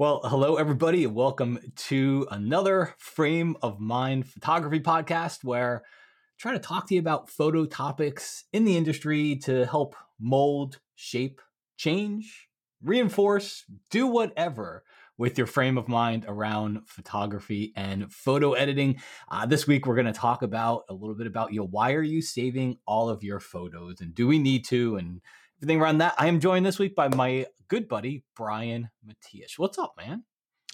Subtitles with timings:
[0.00, 6.52] Well, hello, everybody, and welcome to another Frame of Mind photography podcast where I try
[6.52, 11.40] to talk to you about photo topics in the industry to help mold, shape,
[11.76, 12.46] change,
[12.80, 14.84] reinforce, do whatever
[15.16, 19.00] with your frame of mind around photography and photo editing.
[19.28, 21.94] Uh, this week, we're going to talk about a little bit about you know, why
[21.94, 25.20] are you saving all of your photos and do we need to and
[25.58, 26.14] everything around that.
[26.18, 29.58] I am joined this week by my good buddy Brian Matiash.
[29.58, 30.24] What's up, man?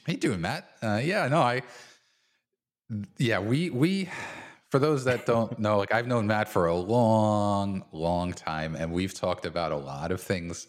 [0.07, 0.69] How you doing, Matt?
[0.83, 1.63] Uh, yeah, no, I,
[3.19, 4.11] yeah, we we
[4.71, 8.93] for those that don't know, like I've known Matt for a long, long time, and
[8.93, 10.67] we've talked about a lot of things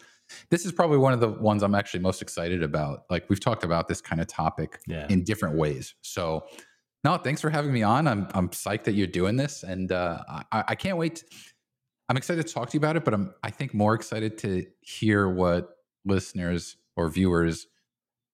[0.50, 3.03] this is probably one of the ones I'm actually most excited about.
[3.09, 5.05] Like we've talked about this kind of topic yeah.
[5.09, 5.94] in different ways.
[6.02, 6.45] So,
[7.03, 8.08] no, thanks for having me on.
[8.08, 11.23] I'm I'm psyched that you're doing this, and uh, I, I can't wait.
[12.08, 14.66] I'm excited to talk to you about it, but I'm I think more excited to
[14.82, 17.68] hear what listeners or viewers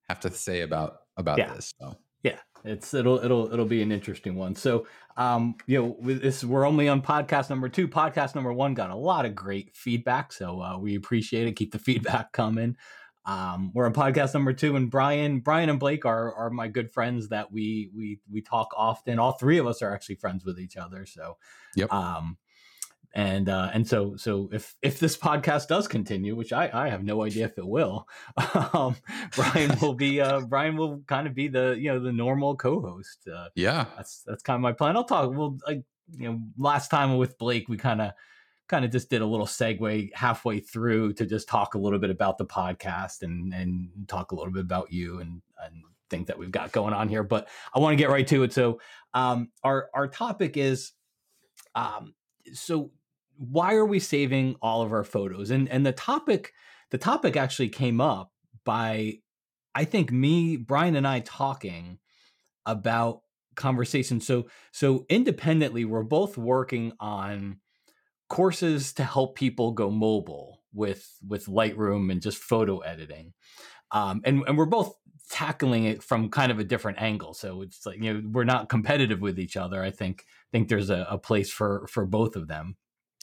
[0.10, 1.54] have to say about about yeah.
[1.54, 1.74] this.
[1.80, 1.98] So.
[2.24, 4.56] Yeah, it's it'll it'll it'll be an interesting one.
[4.56, 4.86] So,
[5.18, 7.88] um, you know, this we're only on podcast number two.
[7.88, 11.56] Podcast number one got a lot of great feedback, so uh, we appreciate it.
[11.56, 12.76] Keep the feedback coming.
[13.26, 16.92] Um, we're on podcast number two, and Brian, Brian and Blake are are my good
[16.92, 19.18] friends that we we we talk often.
[19.18, 21.06] All three of us are actually friends with each other.
[21.06, 21.38] So,
[21.76, 21.92] yep.
[21.92, 22.38] Um,
[23.14, 27.04] and uh, and so so if if this podcast does continue, which I, I have
[27.04, 28.08] no idea if it will,
[28.74, 28.96] um,
[29.36, 33.28] Brian will be uh, Brian will kind of be the you know the normal co-host.
[33.34, 34.96] Uh, yeah, that's that's kind of my plan.
[34.96, 35.32] I'll talk.
[35.32, 35.84] Well, like
[36.18, 38.12] you know, last time with Blake, we kind of
[38.70, 42.10] kind of just did a little segue halfway through to just talk a little bit
[42.10, 46.38] about the podcast and and talk a little bit about you and and things that
[46.38, 47.24] we've got going on here.
[47.24, 48.54] But I want to get right to it.
[48.54, 48.80] So
[49.14, 50.94] um, our our topic is
[51.76, 52.14] um,
[52.54, 52.92] so
[53.50, 55.50] why are we saving all of our photos?
[55.50, 56.54] And and the topic
[56.92, 58.32] the topic actually came up
[58.64, 59.20] by
[59.74, 61.98] I think me, Brian and I talking
[62.66, 63.22] about
[63.56, 64.22] conversation.
[64.22, 67.58] So so independently, we're both working on
[68.30, 73.34] courses to help people go mobile with with Lightroom and just photo editing.
[73.92, 74.94] Um, and and we're both
[75.32, 77.34] tackling it from kind of a different angle.
[77.34, 79.82] So it's like you know we're not competitive with each other.
[79.82, 82.76] I think think there's a, a place for for both of them.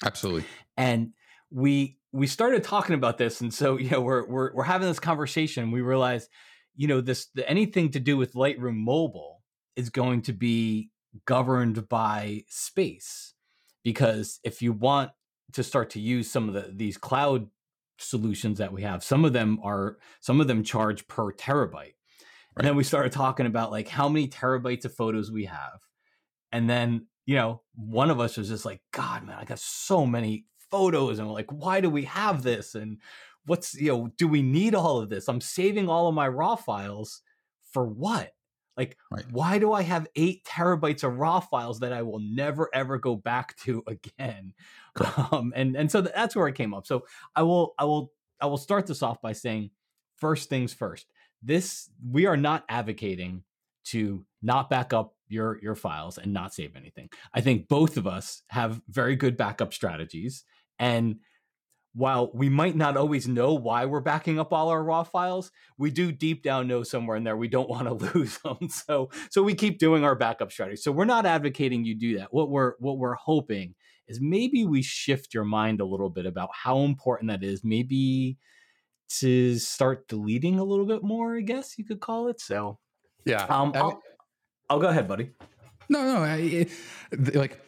[0.04, 0.44] Absolutely.
[0.76, 1.12] And
[1.50, 5.00] we we started talking about this, and so you know we're we're we're having this
[5.00, 5.70] conversation.
[5.70, 6.28] We realize,
[6.76, 9.42] you know, this the, anything to do with Lightroom Mobile
[9.76, 10.90] is going to be
[11.24, 13.34] governed by space,
[13.82, 15.10] because if you want
[15.52, 17.48] to start to use some of the these cloud
[17.98, 21.74] solutions that we have, some of them are some of them charge per terabyte.
[21.74, 21.94] Right.
[22.58, 25.80] And then we started talking about like how many terabytes of photos we have.
[26.50, 30.06] And then you know, one of us was just like, God, man, I got so
[30.06, 31.18] many photos.
[31.18, 32.74] And we're like, why do we have this?
[32.74, 33.02] And
[33.44, 35.28] what's, you know, do we need all of this?
[35.28, 37.20] I'm saving all of my raw files
[37.70, 38.30] for what?
[38.78, 39.26] Like, right.
[39.30, 43.14] why do I have eight terabytes of raw files that I will never ever go
[43.14, 44.54] back to again?
[45.30, 46.86] Um, and and so that's where it came up.
[46.86, 47.04] So
[47.36, 48.10] I will I will
[48.40, 49.68] I will start this off by saying,
[50.16, 51.04] first things first.
[51.42, 53.42] This we are not advocating
[53.88, 57.08] to not back up your your files and not save anything.
[57.34, 60.44] I think both of us have very good backup strategies
[60.78, 61.16] and
[61.94, 65.90] while we might not always know why we're backing up all our raw files, we
[65.90, 68.68] do deep down know somewhere in there we don't want to lose them.
[68.68, 70.76] So so we keep doing our backup strategy.
[70.76, 72.32] So we're not advocating you do that.
[72.32, 73.74] What we're what we're hoping
[74.06, 77.62] is maybe we shift your mind a little bit about how important that is.
[77.64, 78.38] Maybe
[79.20, 82.40] to start deleting a little bit more, I guess you could call it.
[82.40, 82.78] So
[83.24, 83.44] yeah.
[83.44, 84.00] Um, I'll,
[84.70, 85.30] I'll, go ahead, buddy.
[85.88, 86.22] No, no.
[86.22, 86.66] I,
[87.34, 87.60] like,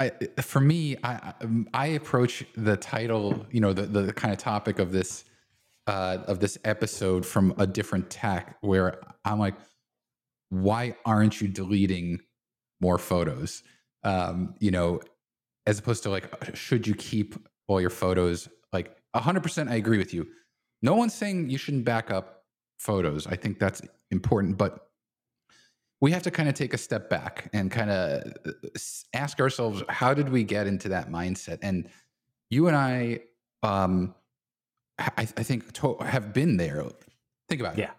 [0.00, 0.10] I,
[0.40, 1.34] for me, I,
[1.74, 5.24] I approach the title, you know, the, the kind of topic of this,
[5.86, 9.56] uh, of this episode from a different tack where I'm like,
[10.50, 12.20] why aren't you deleting
[12.80, 13.62] more photos?
[14.04, 15.00] Um, you know,
[15.66, 17.34] as opposed to like, should you keep
[17.66, 18.48] all your photos?
[18.72, 20.26] Like, 100%, I agree with you.
[20.80, 22.44] No one's saying you shouldn't back up
[22.78, 23.26] photos.
[23.26, 24.87] I think that's important, but
[26.00, 28.32] we have to kind of take a step back and kind of
[29.14, 31.58] ask ourselves, how did we get into that mindset?
[31.62, 31.88] And
[32.50, 33.20] you and I,
[33.62, 34.14] um,
[34.98, 36.84] I, I think to- have been there.
[37.48, 37.80] Think about it.
[37.80, 37.90] Yeah.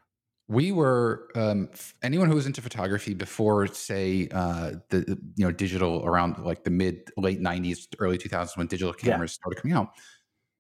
[0.48, 1.70] We were um,
[2.02, 6.72] anyone who was into photography before, say, uh, the you know digital around like the
[6.72, 9.42] mid late '90s, early 2000s when digital cameras yeah.
[9.42, 9.92] started coming out.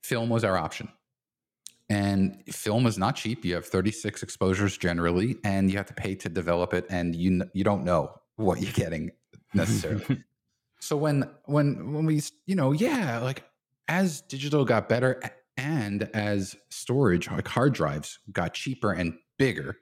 [0.03, 0.89] Film was our option
[1.89, 3.43] and film is not cheap.
[3.43, 7.43] You have 36 exposures generally, and you have to pay to develop it, and you
[7.53, 9.11] you don't know what you're getting
[9.53, 10.23] necessarily.
[10.79, 13.43] so when when when we you know yeah like
[13.87, 15.19] as digital got better
[15.57, 19.75] And as storage, like hard drives, got cheaper and bigger,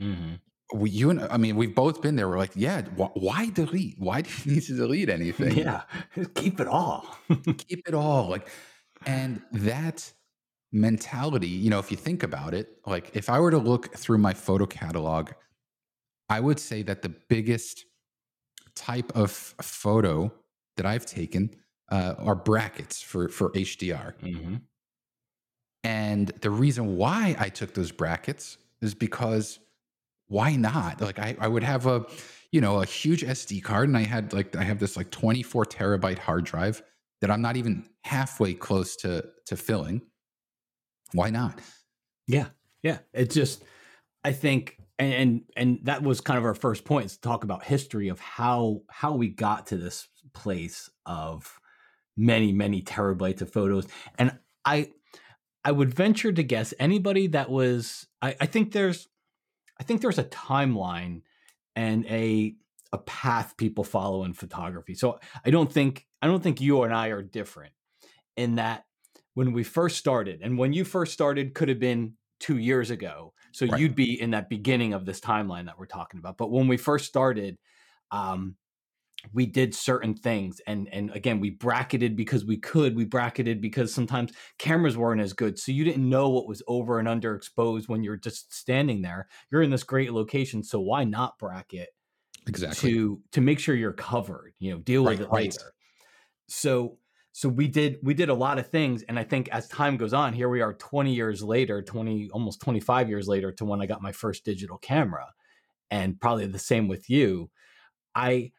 [0.00, 0.78] Mm-hmm.
[0.78, 2.28] we, you and I mean, we've both been there.
[2.28, 3.96] We're like, yeah, wh- why delete?
[3.98, 5.56] Why do you need to delete anything?
[5.56, 5.82] Yeah,
[6.34, 7.06] keep it all.
[7.56, 8.48] keep it all like
[9.06, 10.12] and that
[10.72, 14.18] mentality you know if you think about it like if i were to look through
[14.18, 15.30] my photo catalog
[16.28, 17.86] i would say that the biggest
[18.74, 20.30] type of photo
[20.76, 21.50] that i've taken
[21.90, 24.56] uh, are brackets for for hdr mm-hmm.
[25.84, 29.58] and the reason why i took those brackets is because
[30.28, 31.00] why not?
[31.00, 32.04] Like i, I would have a
[32.52, 35.64] you know a huge sd card and i had like i have this like 24
[35.66, 36.82] terabyte hard drive
[37.20, 40.00] that i'm not even halfway close to to filling
[41.12, 41.58] why not
[42.28, 42.48] Yeah,
[42.82, 42.98] yeah.
[43.12, 43.64] It's just,
[44.22, 47.42] I think, and, and and that was kind of our first point is to talk
[47.42, 51.58] about history of how how we got to this place of
[52.16, 53.86] many many terabytes of photos.
[54.18, 54.90] And I
[55.64, 59.08] I would venture to guess anybody that was I, I think there's
[59.80, 61.22] I think there's a timeline
[61.76, 62.56] and a
[62.92, 64.94] a path people follow in photography.
[64.94, 67.72] So I don't think I don't think you and I are different
[68.36, 68.84] in that
[69.38, 73.32] when we first started and when you first started could have been two years ago
[73.52, 73.78] so Right.
[73.78, 76.76] you'd be in that beginning of this timeline that we're talking about but when we
[76.76, 77.56] first started
[78.10, 78.56] um,
[79.32, 83.94] we did certain things and and again we bracketed because we could we bracketed because
[83.94, 88.02] sometimes cameras weren't as good so you didn't know what was over and underexposed when
[88.02, 91.90] you're just standing there you're in this great location so why not bracket
[92.48, 95.54] exactly to to make sure you're covered you know deal with Right, it right.
[95.54, 95.74] later
[96.48, 96.98] so
[97.38, 100.12] so we did we did a lot of things and i think as time goes
[100.12, 103.86] on here we are 20 years later 20 almost 25 years later to when i
[103.86, 105.28] got my first digital camera.
[105.88, 107.48] And probably the same with you.
[108.12, 108.50] I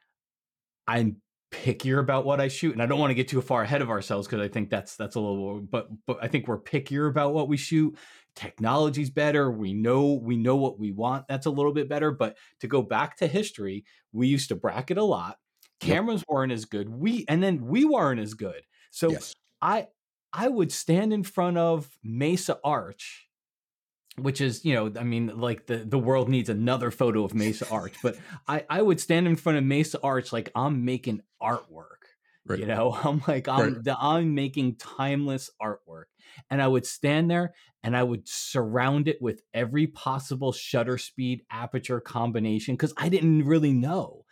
[0.88, 1.18] i'm
[1.52, 3.90] pickier about what i shoot and i don't want to get too far ahead of
[3.90, 7.34] ourselves because i think that's that's a little but but i think we're pickier about
[7.34, 7.98] what we shoot.
[8.36, 9.52] Technology's better.
[9.52, 12.82] We know we know what we want that's a little bit better but to go
[12.82, 13.84] back to history
[14.14, 15.38] we used to bracket a lot.
[15.82, 16.88] Cameras weren't as good.
[16.88, 19.34] We and then we weren't as good so yes.
[19.62, 19.88] I
[20.34, 23.28] i would stand in front of mesa arch
[24.18, 27.68] which is you know i mean like the the world needs another photo of mesa
[27.70, 32.00] arch but i i would stand in front of mesa arch like i'm making artwork
[32.46, 32.60] right.
[32.60, 32.98] you know?
[33.04, 36.06] I'm like i'm the, i'm making timeless artwork
[36.50, 37.54] and i would stand there
[37.84, 43.46] and i would surround it with every possible shutter speed aperture combination because i didn't
[43.46, 44.26] really know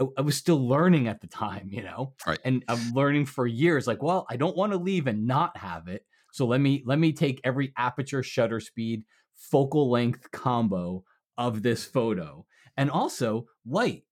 [0.00, 2.38] I, I was still learning at the time you know Right.
[2.44, 5.88] and i'm learning for years like well i don't want to leave and not have
[5.88, 9.04] it so let me let me take every aperture shutter speed
[9.34, 11.04] focal length combo
[11.36, 12.44] of this photo
[12.76, 14.04] and also light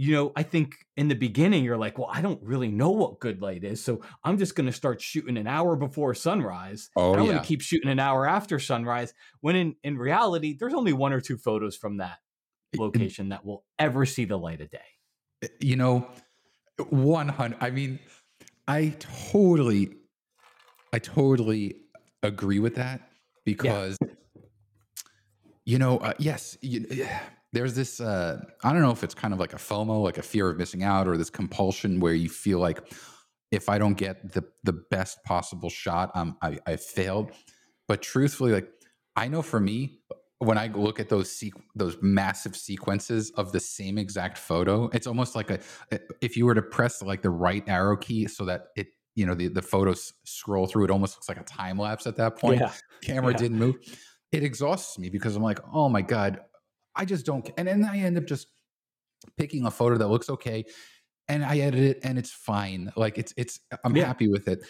[0.00, 3.18] you know, I think in the beginning you're like, well, I don't really know what
[3.18, 6.88] good light is, so I'm just going to start shooting an hour before sunrise.
[6.94, 9.12] oh I'm going to keep shooting an hour after sunrise.
[9.40, 12.18] When in in reality, there's only one or two photos from that
[12.76, 14.78] location that will ever see the light of day.
[15.60, 16.06] You know
[16.90, 17.98] 100 i mean
[18.66, 19.90] i totally
[20.92, 21.76] i totally
[22.22, 23.10] agree with that
[23.44, 23.96] because
[25.64, 27.06] you know uh, yes you,
[27.52, 30.22] there's this uh i don't know if it's kind of like a fomo like a
[30.22, 32.92] fear of missing out or this compulsion where you feel like
[33.50, 37.32] if i don't get the the best possible shot um i i failed.
[37.86, 38.70] But truthfully like
[39.16, 40.00] i know for me
[40.40, 45.06] when I look at those sequ- those massive sequences of the same exact photo, it's
[45.06, 45.58] almost like a
[46.20, 49.34] if you were to press like the right arrow key so that it you know
[49.34, 52.62] the the photos scroll through, it almost looks like a time lapse at that point.
[53.02, 53.38] Camera yeah.
[53.38, 53.76] didn't move.
[54.30, 56.40] It exhausts me because I'm like, oh my god,
[56.94, 57.48] I just don't.
[57.56, 58.46] And then I end up just
[59.36, 60.64] picking a photo that looks okay,
[61.26, 62.92] and I edit it, and it's fine.
[62.94, 64.04] Like it's it's I'm Yeah.
[64.06, 64.60] happy with it.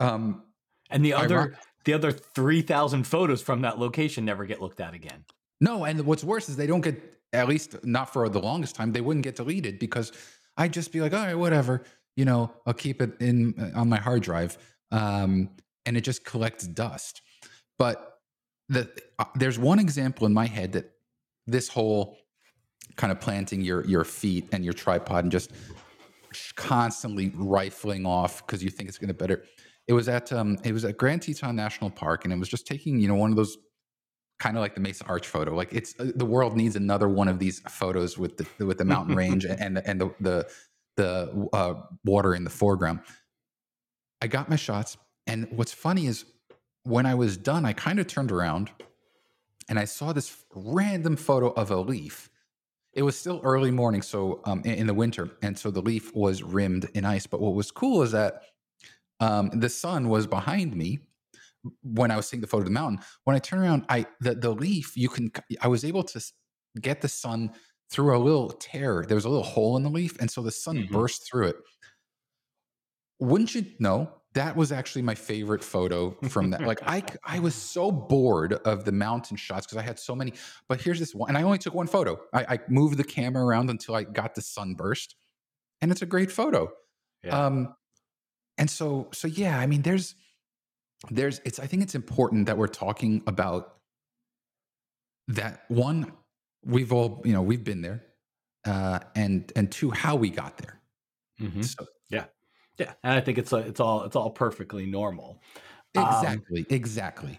[0.00, 0.42] Um,
[0.90, 5.24] And the other the other 3000 photos from that location never get looked at again.
[5.60, 7.00] No, and what's worse is they don't get
[7.32, 10.12] at least not for the longest time they wouldn't get deleted because
[10.56, 11.82] I'd just be like, all right, whatever,
[12.16, 14.56] you know, I'll keep it in uh, on my hard drive,
[14.92, 15.50] um,
[15.84, 17.22] and it just collects dust.
[17.78, 18.20] But
[18.68, 18.88] the
[19.18, 20.92] uh, there's one example in my head that
[21.46, 22.18] this whole
[22.96, 25.50] kind of planting your your feet and your tripod and just
[26.56, 29.44] constantly rifling off because you think it's going to better.
[29.86, 32.66] It was at um, it was at Grand Teton National Park, and it was just
[32.66, 33.56] taking you know one of those
[34.40, 35.54] kind of like the Mesa Arch photo.
[35.54, 38.84] Like it's uh, the world needs another one of these photos with the with the
[38.84, 40.48] mountain range and the, and the the
[40.96, 41.74] the uh,
[42.04, 43.00] water in the foreground.
[44.22, 46.24] I got my shots, and what's funny is
[46.84, 48.70] when I was done, I kind of turned around
[49.68, 52.30] and I saw this random photo of a leaf.
[52.92, 56.14] It was still early morning, so um, in, in the winter, and so the leaf
[56.14, 57.26] was rimmed in ice.
[57.26, 58.42] But what was cool is that
[59.20, 61.00] um, the sun was behind me,
[61.82, 63.00] when I was taking the photo of the mountain.
[63.24, 65.30] When I turn around, I the the leaf you can
[65.60, 66.22] I was able to
[66.80, 67.52] get the sun
[67.90, 69.04] through a little tear.
[69.06, 70.92] There was a little hole in the leaf, and so the sun mm-hmm.
[70.92, 71.56] burst through it.
[73.20, 74.10] Wouldn't you know?
[74.34, 76.62] That was actually my favorite photo from that.
[76.62, 80.32] like I, I was so bored of the mountain shots because I had so many.
[80.68, 82.20] But here's this one, and I only took one photo.
[82.32, 85.14] I, I moved the camera around until I got the sunburst,
[85.80, 86.68] and it's a great photo.
[87.22, 87.46] Yeah.
[87.46, 87.76] Um,
[88.58, 90.14] and so, so yeah, I mean, there's,
[91.10, 91.58] there's, it's.
[91.58, 93.74] I think it's important that we're talking about
[95.28, 96.12] that one
[96.64, 98.02] we've all you know we've been there
[98.66, 100.80] uh and and two how we got there
[101.40, 101.62] mm-hmm.
[101.62, 102.24] so, yeah
[102.78, 105.40] yeah and i think it's a, it's all it's all perfectly normal
[105.94, 107.38] exactly um, exactly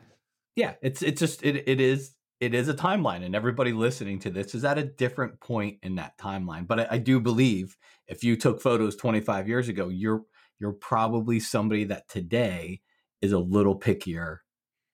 [0.55, 4.29] yeah it's it's just it, it is it is a timeline and everybody listening to
[4.29, 8.23] this is at a different point in that timeline but I, I do believe if
[8.23, 10.23] you took photos 25 years ago you're
[10.59, 12.81] you're probably somebody that today
[13.21, 14.37] is a little pickier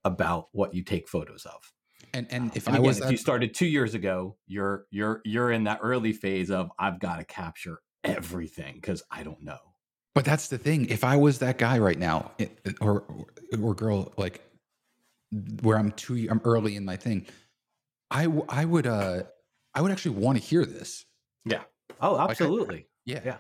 [0.04, 1.74] about what you take photos of
[2.14, 5.52] and and if I again, was if you started two years ago, you're you're you're
[5.52, 9.60] in that early phase of I've got to capture everything because I don't know.
[10.14, 10.88] But that's the thing.
[10.88, 12.32] If I was that guy right now,
[12.82, 13.04] or
[13.62, 14.42] or girl, like
[15.62, 17.28] where I'm too, I'm early in my thing,
[18.10, 19.24] I I would uh
[19.74, 21.06] I would actually want to hear this.
[21.46, 21.64] Yeah.
[22.02, 22.76] Oh, absolutely.
[22.76, 23.20] Like I, yeah.
[23.26, 23.38] Yeah.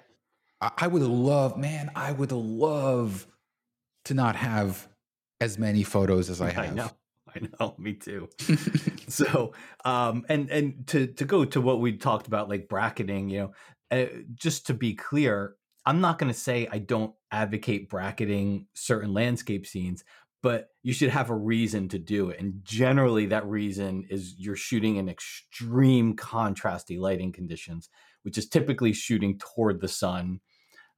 [0.61, 1.91] I, I would love, man.
[1.95, 3.27] I would love
[4.05, 4.87] to not have
[5.39, 6.65] as many photos as I have.
[6.65, 6.91] I know.
[7.33, 8.29] I know, me too.
[9.07, 9.53] so,
[9.85, 13.51] um, and and to to go to what we talked about, like bracketing, you know,
[13.91, 19.13] uh, just to be clear, I'm not going to say I don't advocate bracketing certain
[19.13, 20.03] landscape scenes,
[20.43, 22.39] but you should have a reason to do it.
[22.39, 27.89] And generally, that reason is you're shooting in extreme contrasty lighting conditions,
[28.23, 30.39] which is typically shooting toward the sun.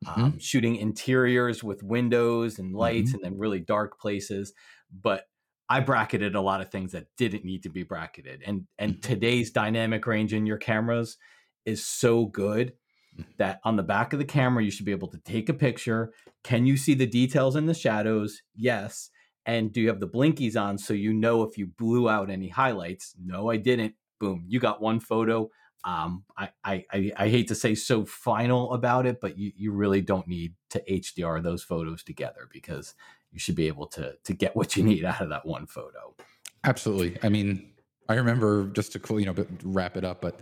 [0.04, 0.22] Mm-hmm.
[0.22, 3.16] Um, shooting interiors with windows and lights mm-hmm.
[3.16, 4.54] and then really dark places
[5.02, 5.26] but
[5.70, 8.44] I bracketed a lot of things that didn't need to be bracketed.
[8.46, 9.12] And and mm-hmm.
[9.12, 11.18] today's dynamic range in your cameras
[11.66, 12.74] is so good
[13.18, 13.30] mm-hmm.
[13.38, 16.14] that on the back of the camera you should be able to take a picture.
[16.44, 18.42] Can you see the details in the shadows?
[18.56, 19.10] Yes.
[19.46, 22.50] And do you have the blinkies on so you know if you blew out any
[22.50, 23.16] highlights?
[23.22, 23.96] No, I didn't.
[24.20, 25.50] Boom, you got one photo.
[25.86, 26.86] Um, I, I,
[27.18, 30.82] I, hate to say so final about it, but you, you really don't need to
[30.90, 32.96] HDR those photos together because
[33.34, 36.16] you should be able to to get what you need out of that one photo.
[36.64, 37.18] Absolutely.
[37.22, 37.74] I mean,
[38.08, 40.40] I remember just to cool, you know wrap it up, but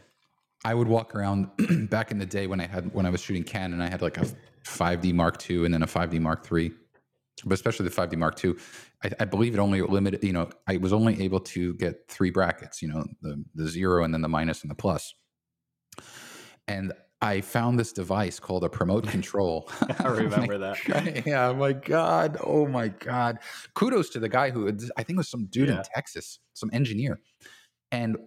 [0.64, 1.50] I would walk around
[1.90, 4.18] back in the day when I had when I was shooting Canon, I had like
[4.18, 4.26] a
[4.64, 6.72] 5D Mark II and then a 5D Mark III,
[7.46, 8.56] but especially the 5D Mark II.
[9.04, 10.24] I, I, believe it only limited.
[10.24, 12.82] You know, I was only able to get three brackets.
[12.82, 15.16] You know, the the zero and then the minus and the plus.
[16.68, 19.70] And I found this device called a promote control.
[20.00, 21.24] I remember that.
[21.26, 22.38] yeah, my God.
[22.44, 23.40] Oh my God.
[23.74, 25.78] Kudos to the guy who I think was some dude yeah.
[25.78, 27.20] in Texas, some engineer.
[27.92, 28.18] And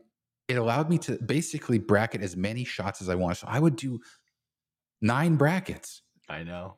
[0.47, 3.37] it allowed me to basically bracket as many shots as I wanted.
[3.37, 3.99] So I would do
[5.01, 6.03] nine brackets.
[6.29, 6.77] I know.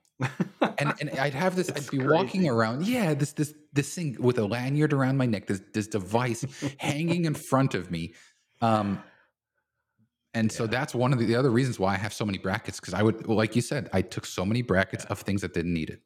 [0.78, 2.12] and and I'd have this, it's I'd be crazy.
[2.12, 5.88] walking around, yeah, this this this thing with a lanyard around my neck, this this
[5.88, 6.44] device
[6.78, 8.14] hanging in front of me.
[8.62, 9.02] Um,
[10.36, 10.56] and yeah.
[10.58, 12.92] so that's one of the, the, other reasons why I have so many brackets because
[12.92, 15.12] I would, well, like you said, I took so many brackets yeah.
[15.12, 16.00] of things that didn't need it.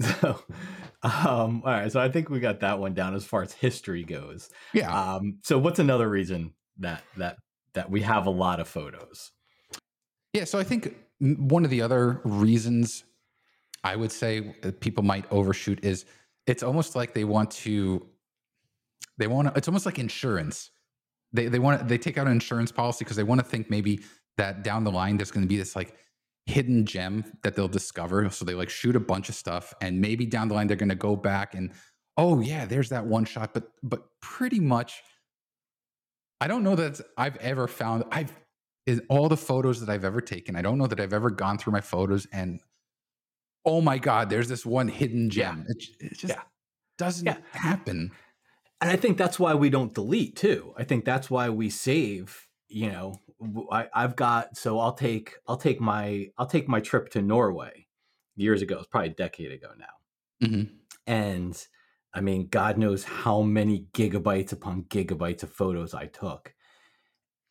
[0.20, 0.42] So,
[1.02, 1.92] um, all right.
[1.92, 4.50] So I think we got that one down as far as history goes.
[4.72, 4.90] Yeah.
[4.90, 7.36] Um, so what's another reason that that
[7.74, 9.30] that we have a lot of photos?
[10.32, 10.44] Yeah.
[10.44, 13.04] So I think one of the other reasons
[13.84, 14.40] I would say
[14.80, 16.06] people might overshoot is
[16.46, 18.06] it's almost like they want to.
[19.18, 19.58] They want to.
[19.58, 20.70] It's almost like insurance
[21.32, 24.00] they they want they take out an insurance policy because they want to think maybe
[24.36, 25.94] that down the line there's going to be this like
[26.46, 28.28] hidden gem that they'll discover.
[28.30, 30.88] So they like shoot a bunch of stuff, and maybe down the line they're going
[30.88, 31.72] to go back and
[32.16, 33.54] oh yeah, there's that one shot.
[33.54, 35.02] But but pretty much,
[36.40, 38.32] I don't know that I've ever found I've
[38.86, 40.56] in all the photos that I've ever taken.
[40.56, 42.60] I don't know that I've ever gone through my photos and
[43.64, 45.66] oh my god, there's this one hidden gem.
[45.68, 46.42] It, it, just yeah.
[46.98, 47.36] doesn't yeah.
[47.52, 48.10] happen
[48.80, 50.74] and I think that's why we don't delete too.
[50.76, 52.48] I think that's why we save.
[52.68, 53.14] You know,
[53.70, 57.86] I, I've got so I'll take I'll take my I'll take my trip to Norway
[58.36, 58.78] years ago.
[58.78, 60.74] It's probably a decade ago now, mm-hmm.
[61.06, 61.66] and
[62.14, 66.54] I mean, God knows how many gigabytes upon gigabytes of photos I took,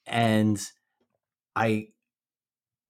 [0.05, 0.59] and
[1.55, 1.89] I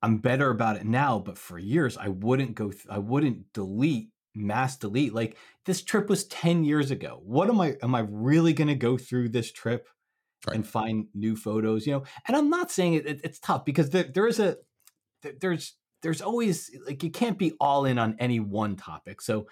[0.02, 1.20] I'm better about it now.
[1.20, 2.72] But for years, I wouldn't go.
[2.72, 5.14] Th- I wouldn't delete mass delete.
[5.14, 7.22] Like this trip was 10 years ago.
[7.24, 9.88] What am I am I really going to go through this trip
[10.48, 10.56] right.
[10.56, 12.04] and find new photos, you know?
[12.28, 14.58] And I'm not saying it, it it's tough because there, there is a
[15.42, 19.22] there's there's always like you can't be all in on any one topic.
[19.22, 19.48] So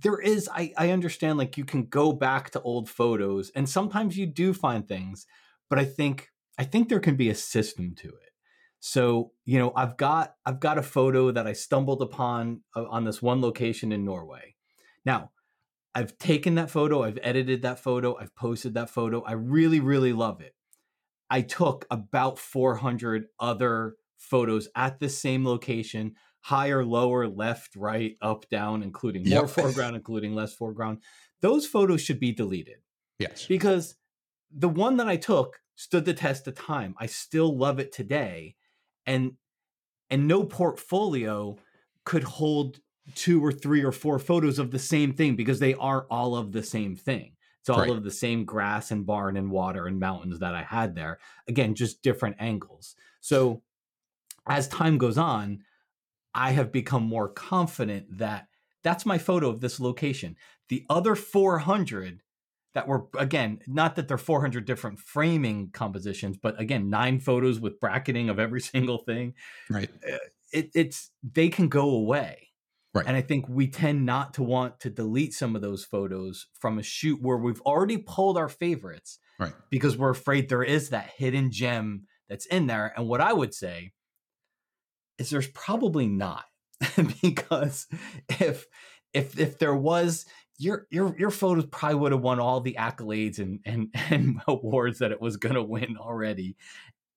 [0.00, 4.16] there is I, I understand like you can go back to old photos and sometimes
[4.16, 5.26] you do find things
[5.68, 8.31] but i think i think there can be a system to it
[8.84, 13.04] so you know i've got i've got a photo that i stumbled upon uh, on
[13.04, 14.56] this one location in norway
[15.04, 15.30] now
[15.94, 20.12] i've taken that photo i've edited that photo i've posted that photo i really really
[20.12, 20.56] love it
[21.30, 28.48] i took about 400 other photos at the same location higher, lower, left, right, up,
[28.50, 29.48] down, including more yep.
[29.48, 30.98] foreground, including less foreground.
[31.40, 32.78] Those photos should be deleted.
[33.20, 33.46] Yes.
[33.46, 33.94] Because
[34.50, 36.94] the one that I took stood the test of time.
[36.98, 38.56] I still love it today.
[39.06, 39.32] And
[40.10, 41.56] and no portfolio
[42.04, 42.80] could hold
[43.14, 46.52] two or three or four photos of the same thing because they are all of
[46.52, 47.32] the same thing.
[47.60, 47.90] It's all right.
[47.90, 51.18] of the same grass and barn and water and mountains that I had there.
[51.48, 52.96] Again, just different angles.
[53.20, 53.62] So
[54.48, 55.62] as time goes on,
[56.34, 58.48] I have become more confident that
[58.82, 60.36] that's my photo of this location.
[60.68, 62.21] The other 400
[62.74, 67.80] that were again not that they're 400 different framing compositions but again nine photos with
[67.80, 69.34] bracketing of every single thing
[69.70, 69.90] right.
[70.10, 70.16] uh,
[70.52, 72.48] it, it's they can go away.
[72.94, 73.06] Right.
[73.06, 76.78] And i think we tend not to want to delete some of those photos from
[76.78, 79.54] a shoot where we've already pulled our favorites right.
[79.70, 82.92] because we're afraid there is that hidden gem that's in there.
[82.94, 83.92] And what i would say
[85.18, 86.44] is there's probably not
[87.22, 87.86] because
[88.28, 88.66] if
[89.14, 90.26] if if there was
[90.62, 94.98] your your your photos probably would have won all the accolades and and, and awards
[95.00, 96.56] that it was going to win already.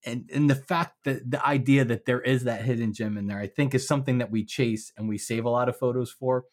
[0.05, 3.39] And and the fact that the idea that there is that hidden gem in there
[3.39, 6.45] i think is something that we chase and we save a lot of photos for.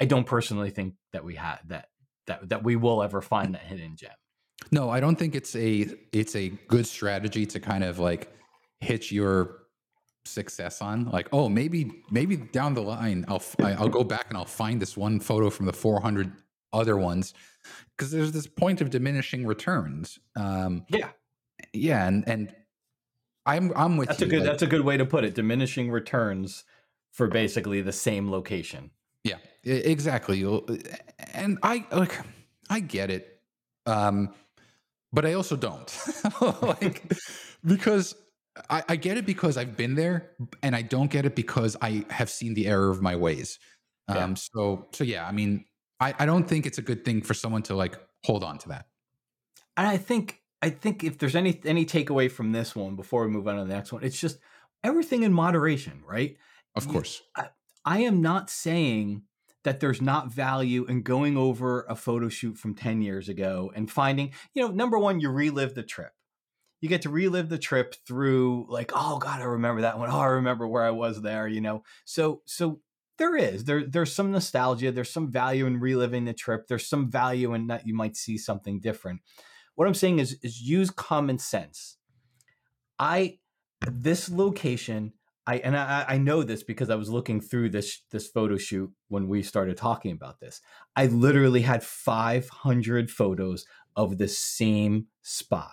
[0.00, 1.88] I don't personally think that we had that
[2.26, 4.10] that that we will ever find that hidden gem.
[4.70, 8.32] No i don't think it's a it's a good strategy to kind of like
[8.80, 9.61] hitch your
[10.24, 14.44] success on like oh maybe maybe down the line i'll i'll go back and i'll
[14.44, 16.32] find this one photo from the 400
[16.72, 17.34] other ones
[17.96, 21.08] because there's this point of diminishing returns um yeah.
[21.72, 22.54] yeah and and
[23.46, 25.34] i'm i'm with that's you, a good like, that's a good way to put it
[25.34, 26.64] diminishing returns
[27.10, 28.90] for basically the same location.
[29.24, 30.42] Yeah exactly
[31.34, 32.18] and i like
[32.70, 33.40] i get it
[33.86, 34.34] um
[35.12, 35.96] but i also don't
[36.62, 37.12] like
[37.64, 38.14] because
[38.68, 42.04] I, I, get it because I've been there, and I don't get it because I
[42.10, 43.58] have seen the error of my ways.
[44.08, 44.34] Um, yeah.
[44.34, 45.64] So, so yeah, I mean,
[46.00, 48.68] I, I don't think it's a good thing for someone to like hold on to
[48.70, 48.86] that.
[49.76, 53.32] And I think, I think if there's any any takeaway from this one before we
[53.32, 54.38] move on to the next one, it's just
[54.84, 56.36] everything in moderation, right?
[56.74, 57.22] Of course.
[57.36, 57.48] I,
[57.84, 59.22] I am not saying
[59.64, 63.90] that there's not value in going over a photo shoot from 10 years ago and
[63.90, 66.12] finding, you know, number one, you relive the trip
[66.82, 70.10] you get to relive the trip through like oh god i remember that one.
[70.10, 71.82] Oh i remember where i was there you know?
[72.04, 72.80] So so
[73.18, 73.64] there is.
[73.64, 77.68] There there's some nostalgia there's some value in reliving the trip there's some value in
[77.68, 79.20] that you might see something different.
[79.76, 81.96] What i'm saying is is use common sense.
[82.98, 83.38] I
[83.90, 85.14] this location
[85.44, 88.90] I and I, I know this because I was looking through this this photo shoot
[89.08, 90.60] when we started talking about this.
[90.94, 93.66] I literally had 500 photos
[93.96, 95.72] of the same spot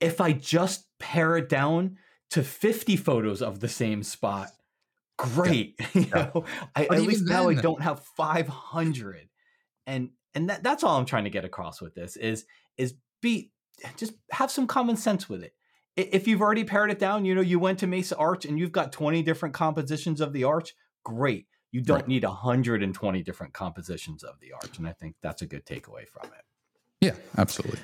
[0.00, 1.98] if I just pare it down
[2.30, 4.48] to 50 photos of the same spot,
[5.16, 5.78] great.
[5.94, 6.02] Yeah.
[6.02, 9.28] you know, I, at least then, now I don't have 500.
[9.86, 12.44] And and that, that's all I'm trying to get across with this is
[12.76, 13.50] is be
[13.96, 15.54] just have some common sense with it.
[15.96, 18.72] If you've already pared it down, you know, you went to Mesa Arch and you've
[18.72, 21.46] got 20 different compositions of the arch, great.
[21.72, 22.08] You don't right.
[22.08, 24.76] need 120 different compositions of the arch.
[24.76, 26.44] And I think that's a good takeaway from it.
[27.00, 27.80] Yeah, absolutely.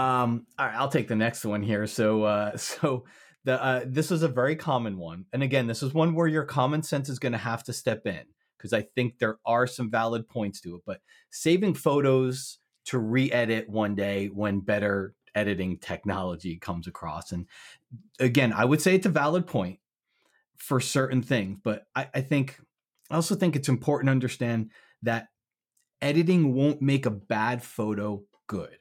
[0.00, 1.86] Um, all right, I'll take the next one here.
[1.86, 3.04] So, uh, so
[3.44, 6.44] the uh, this is a very common one, and again, this is one where your
[6.44, 8.22] common sense is going to have to step in
[8.56, 10.82] because I think there are some valid points to it.
[10.86, 17.46] But saving photos to re-edit one day when better editing technology comes across, and
[18.18, 19.80] again, I would say it's a valid point
[20.56, 22.58] for certain things, but I, I think
[23.10, 24.70] I also think it's important to understand
[25.02, 25.28] that
[26.00, 28.78] editing won't make a bad photo good.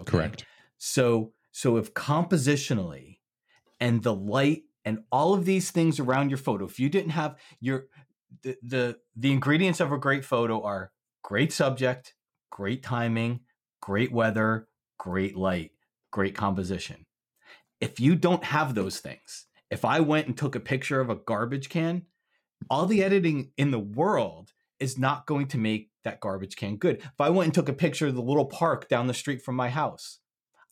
[0.00, 0.10] Okay?
[0.10, 0.44] Correct.
[0.80, 3.18] So so if compositionally
[3.78, 7.36] and the light and all of these things around your photo, if you didn't have
[7.60, 7.84] your
[8.42, 10.90] the the, the ingredients of a great photo are
[11.22, 12.14] great subject,
[12.50, 13.40] great timing,
[13.82, 15.72] great weather, great light,
[16.10, 17.04] great composition.
[17.80, 21.14] If you don't have those things, if I went and took a picture of a
[21.14, 22.06] garbage can,
[22.70, 26.96] all the editing in the world is not going to make that garbage can good.
[26.98, 29.56] If I went and took a picture of the little park down the street from
[29.56, 30.19] my house,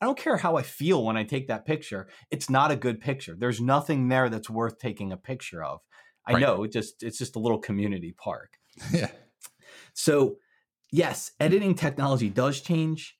[0.00, 2.08] I don't care how I feel when I take that picture.
[2.30, 3.36] It's not a good picture.
[3.38, 5.80] There's nothing there that's worth taking a picture of.
[6.26, 6.40] I right.
[6.40, 8.50] know it just it's just a little community park.
[8.92, 9.10] Yeah.
[9.92, 10.36] So,
[10.92, 13.16] yes, editing technology does change.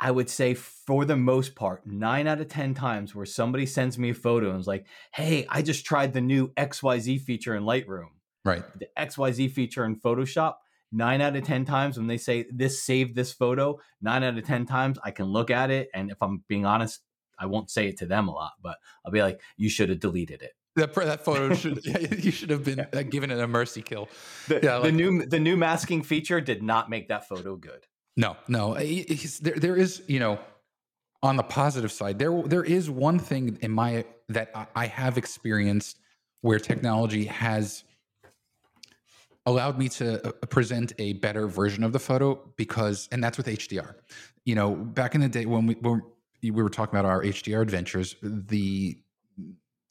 [0.00, 3.98] I would say for the most part, nine out of 10 times where somebody sends
[3.98, 7.64] me a photo and is like, hey, I just tried the new XYZ feature in
[7.64, 8.08] Lightroom.
[8.44, 8.64] Right.
[8.78, 10.54] The XYZ feature in Photoshop,
[10.92, 14.44] nine out of 10 times when they say this saved this photo, nine out of
[14.44, 15.88] 10 times I can look at it.
[15.94, 17.00] And if I'm being honest,
[17.38, 20.00] I won't say it to them a lot, but I'll be like, you should have
[20.00, 20.52] deleted it.
[20.76, 24.08] That, that photo should you should have been uh, given it a mercy kill.
[24.48, 27.86] The, yeah, like, the new the new masking feature did not make that photo good.
[28.16, 28.74] No, no.
[28.74, 30.38] there, there is, you know,
[31.22, 35.98] on the positive side, there there is one thing in my that I have experienced
[36.42, 37.84] where technology has
[39.46, 43.46] allowed me to uh, present a better version of the photo because, and that's with
[43.46, 43.94] HDR.
[44.44, 46.02] You know, back in the day when we when
[46.42, 48.98] we were talking about our HDR adventures, the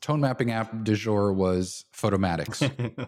[0.02, 2.60] tone mapping app du jour was Photomatix.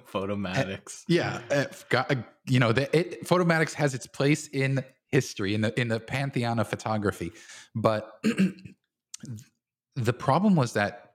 [0.12, 1.04] Photomatix.
[1.08, 5.62] yeah, uh, got, uh, you know, the, it, Photomatix has its place in history in
[5.62, 7.32] the in the pantheon of photography,
[7.76, 8.20] but
[9.96, 11.14] the problem was that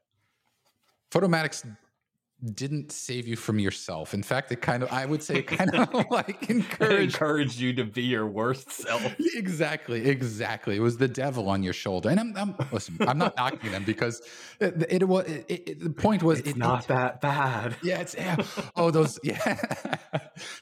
[1.11, 1.65] Photomatix
[2.53, 4.13] didn't save you from yourself.
[4.13, 7.73] In fact, it kind of, I would say, it kind of like encouraged, encouraged you
[7.75, 9.15] to be your worst self.
[9.35, 10.77] exactly, exactly.
[10.77, 12.11] It was the devil on your shoulder.
[12.11, 14.21] And I'm, I'm listen, I'm not knocking them because
[14.61, 15.27] it, it was.
[15.27, 17.77] It, it, the point was, it's not that bad.
[17.83, 18.37] Yeah, it's yeah.
[18.77, 19.59] Oh, those yeah,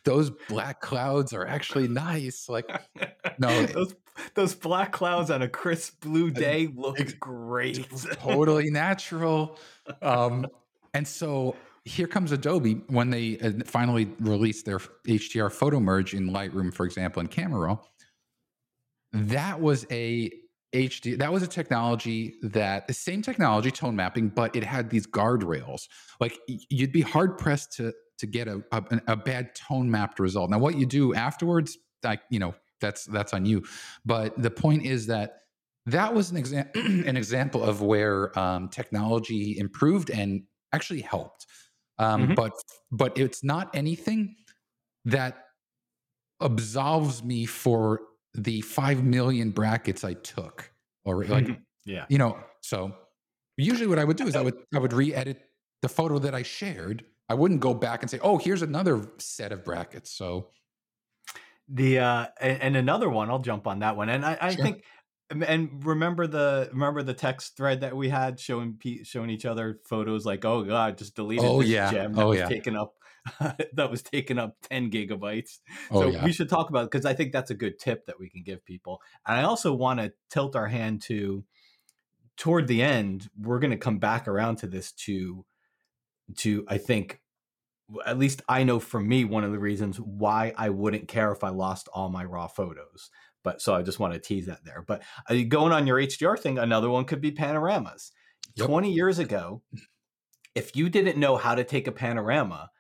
[0.05, 2.49] those black clouds are actually nice.
[2.49, 2.71] Like
[3.39, 3.95] no, those
[4.35, 7.89] those black clouds on a crisp blue day look great.
[8.21, 9.59] totally natural.
[10.01, 10.47] Um,
[10.95, 16.31] and so here comes Adobe when they uh, finally released their HDR photo merge in
[16.31, 17.79] Lightroom, for example, in Camera Raw.
[19.13, 20.31] That was a
[20.75, 21.19] HD.
[21.19, 25.83] That was a technology that the same technology, tone mapping, but it had these guardrails.
[26.21, 30.51] Like you'd be hard pressed to to get a, a, a bad tone mapped result.
[30.51, 33.65] Now, what you do afterwards, like you know, that's that's on you.
[34.05, 35.39] But the point is that
[35.87, 40.43] that was an example an example of where um, technology improved and
[40.75, 41.47] actually helped.
[41.99, 42.35] Um, mm-hmm.
[42.35, 42.53] But
[42.91, 44.37] but it's not anything
[45.05, 45.45] that
[46.41, 48.01] absolves me for
[48.35, 50.71] the five million brackets I took,
[51.05, 51.63] or like mm-hmm.
[51.85, 52.39] yeah, you know.
[52.63, 52.93] So
[53.57, 55.41] usually, what I would do is I would I would re-edit
[55.83, 57.05] the photo that I shared.
[57.29, 60.51] I wouldn't go back and say, "Oh, here's another set of brackets." So
[61.69, 64.65] the uh and, and another one, I'll jump on that one, and I, I sure.
[64.65, 64.85] think
[65.31, 70.27] and remember the remember the text thread that we had showing showing each other photos
[70.27, 71.91] like oh god just deleted oh, this yeah.
[71.91, 72.49] gem that oh, was yeah.
[72.49, 72.95] taken up
[73.73, 75.61] that was taken up 10 gigabytes
[75.91, 76.25] oh, so yeah.
[76.25, 78.65] we should talk about because i think that's a good tip that we can give
[78.65, 81.43] people and i also want to tilt our hand to
[82.37, 85.45] toward the end we're going to come back around to this to
[86.37, 87.21] to i think
[88.05, 91.43] at least i know for me one of the reasons why i wouldn't care if
[91.43, 93.11] i lost all my raw photos
[93.45, 94.83] but so I just want to tease that there.
[94.85, 98.11] But uh, going on your HDR thing, another one could be panoramas.
[98.57, 98.67] Yep.
[98.67, 99.63] 20 years ago,
[100.57, 102.71] if you didn't know how to take a panorama,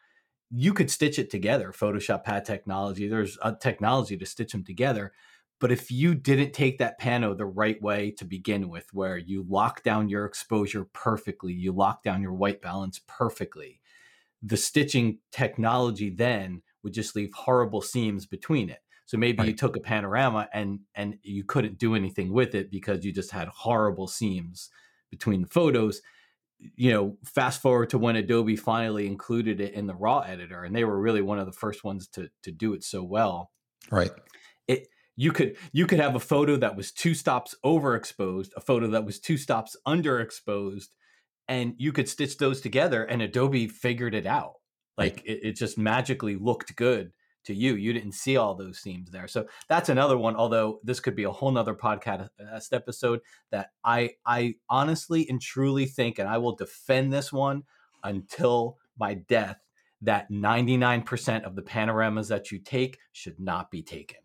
[0.50, 1.72] you could stitch it together.
[1.72, 3.08] Photoshop had technology.
[3.08, 5.12] There's a technology to stitch them together.
[5.60, 9.44] But if you didn't take that pano the right way to begin with, where you
[9.48, 13.80] lock down your exposure perfectly, you lock down your white balance perfectly,
[14.42, 18.80] the stitching technology then would just leave horrible seams between it.
[19.06, 19.48] So maybe right.
[19.48, 23.30] you took a panorama and and you couldn't do anything with it because you just
[23.30, 24.70] had horrible seams
[25.10, 26.00] between the photos.
[26.58, 30.74] You know, fast forward to when Adobe finally included it in the raw editor and
[30.74, 33.50] they were really one of the first ones to to do it so well.
[33.90, 34.10] Right.
[34.66, 38.88] It you could you could have a photo that was two stops overexposed, a photo
[38.88, 40.88] that was two stops underexposed,
[41.46, 44.54] and you could stitch those together and Adobe figured it out.
[44.96, 45.26] Like right.
[45.26, 47.12] it, it just magically looked good
[47.44, 47.76] to you.
[47.76, 49.28] You didn't see all those themes there.
[49.28, 50.36] So that's another one.
[50.36, 55.40] Although this could be a whole nother podcast uh, episode that I I honestly and
[55.40, 57.64] truly think, and I will defend this one
[58.02, 59.58] until my death,
[60.02, 64.18] that 99% of the panoramas that you take should not be taken.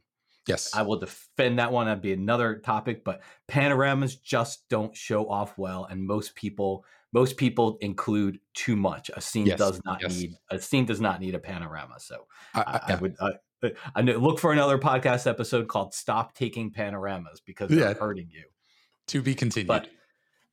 [0.47, 0.73] Yes.
[0.73, 1.85] I will defend that one.
[1.85, 5.85] That'd be another topic, but panoramas just don't show off well.
[5.89, 9.09] And most people most people include too much.
[9.15, 10.17] A scene yes, does not yes.
[10.17, 11.95] need a scene does not need a panorama.
[11.99, 16.71] So I, I, I would I, I look for another podcast episode called "Stop Taking
[16.71, 18.45] Panoramas" because they're hurting you.
[19.07, 19.67] To be continued.
[19.67, 19.89] But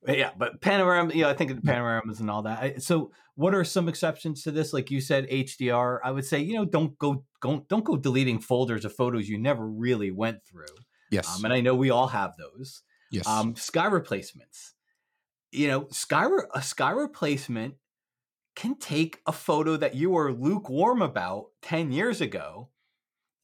[0.07, 1.11] yeah, but panorama.
[1.13, 2.81] Yeah, I think of panoramas and all that.
[2.81, 4.73] So, what are some exceptions to this?
[4.73, 5.99] Like you said, HDR.
[6.03, 9.37] I would say you know don't go don't don't go deleting folders of photos you
[9.37, 10.65] never really went through.
[11.11, 12.81] Yes, um, and I know we all have those.
[13.11, 14.73] Yes, um, sky replacements
[15.51, 17.75] you know, sky re- a sky replacement
[18.55, 22.69] can take a photo that you were lukewarm about 10 years ago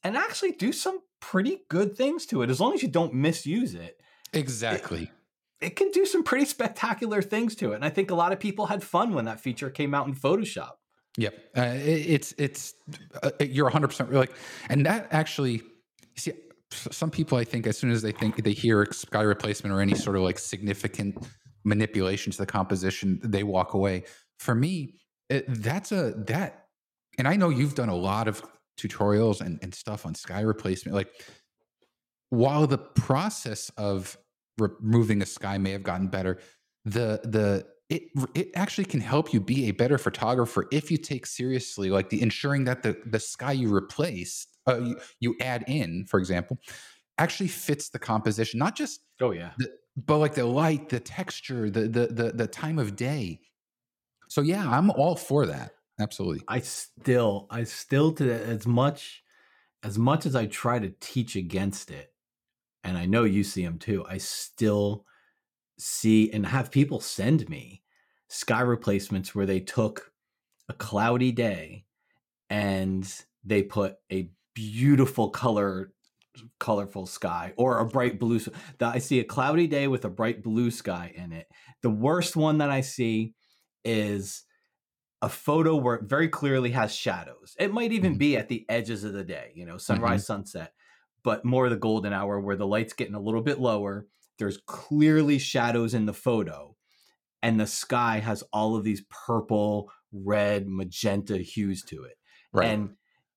[0.03, 3.75] and actually do some pretty good things to it as long as you don't misuse
[3.75, 4.01] it.
[4.33, 5.11] Exactly.
[5.61, 7.75] It, it can do some pretty spectacular things to it.
[7.75, 10.15] And I think a lot of people had fun when that feature came out in
[10.15, 10.71] Photoshop.
[11.17, 11.35] Yep.
[11.55, 12.73] Uh, it, it's, it's,
[13.21, 14.33] uh, you're 100% like,
[14.67, 15.61] and that actually,
[16.15, 16.33] see,
[16.71, 19.93] some people, I think, as soon as they think they hear sky replacement or any
[19.93, 21.15] sort of like significant
[21.63, 24.03] manipulation to the composition, they walk away.
[24.39, 24.95] For me,
[25.29, 26.67] it, that's a, that,
[27.17, 28.43] and I know you've done a lot of
[28.79, 30.95] tutorials and, and stuff on sky replacement.
[30.95, 31.09] Like,
[32.29, 34.17] while the process of
[34.57, 36.39] removing a sky may have gotten better,
[36.85, 41.25] the the it it actually can help you be a better photographer if you take
[41.25, 46.05] seriously like the ensuring that the the sky you replace uh, you, you add in,
[46.07, 46.57] for example,
[47.17, 51.69] actually fits the composition, not just oh yeah, the, but like the light, the texture,
[51.69, 53.41] the the the the time of day.
[54.27, 55.73] So yeah, I'm all for that.
[55.99, 56.43] Absolutely.
[56.47, 59.23] I still, I still to as much
[59.83, 62.13] as much as I try to teach against it,
[62.83, 64.05] and I know you see them too.
[64.07, 65.05] I still
[65.77, 67.83] see and have people send me
[68.27, 70.11] sky replacements where they took
[70.69, 71.85] a cloudy day
[72.49, 73.07] and
[73.43, 75.91] they put a beautiful color
[76.59, 78.39] colorful sky or a bright blue
[78.79, 81.47] that i see a cloudy day with a bright blue sky in it
[81.81, 83.33] the worst one that i see
[83.85, 84.43] is
[85.23, 87.55] a photo where it very clearly has shadows.
[87.57, 88.17] It might even mm-hmm.
[88.17, 90.33] be at the edges of the day, you know, sunrise, mm-hmm.
[90.33, 90.73] sunset,
[91.23, 94.05] but more the golden hour where the light's getting a little bit lower.
[94.37, 96.75] There's clearly shadows in the photo,
[97.41, 102.17] and the sky has all of these purple, red, magenta hues to it.
[102.51, 102.67] Right.
[102.67, 102.89] And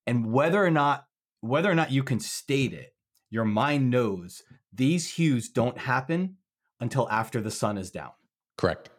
[0.08, 1.04] and whether or not
[1.48, 2.94] whether or not you can state it,
[3.30, 6.36] your mind knows these hues don't happen
[6.80, 8.12] until after the sun is down.
[8.56, 8.90] Correct.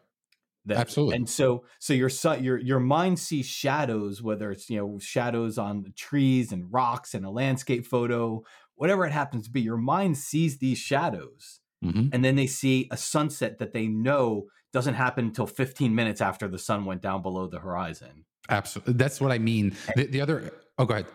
[0.65, 1.15] That, Absolutely.
[1.15, 2.09] And so, so your
[2.41, 7.13] your your mind sees shadows, whether it's you know shadows on the trees and rocks
[7.13, 8.43] and a landscape photo,
[8.75, 9.61] whatever it happens to be.
[9.61, 12.09] Your mind sees these shadows, mm-hmm.
[12.11, 16.49] and then they see a sunset that they know doesn't happen until 15 minutes after
[16.49, 18.25] the sun went down below the horizon.
[18.49, 19.73] Absolutely, that's what I mean.
[19.95, 21.05] The, the other, oh, go ahead.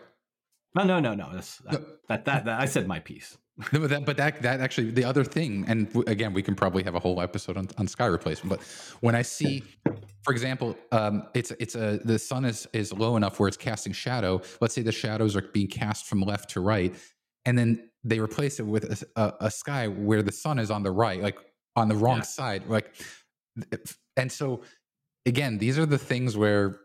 [0.75, 1.29] No, no, no, no.
[1.33, 3.37] That's that, that, that, that I said my piece
[3.71, 6.55] no, but that, but that, that actually the other thing, and w- again, we can
[6.55, 8.49] probably have a whole episode on, on sky replacement.
[8.49, 8.67] But
[9.01, 9.63] when I see,
[10.23, 13.93] for example, um, it's it's a the sun is is low enough where it's casting
[13.93, 14.41] shadow.
[14.59, 16.95] Let's say the shadows are being cast from left to right,
[17.45, 20.81] and then they replace it with a, a, a sky where the sun is on
[20.81, 21.37] the right, like
[21.75, 22.23] on the wrong yeah.
[22.23, 22.95] side, like.
[24.17, 24.61] And so,
[25.27, 26.79] again, these are the things where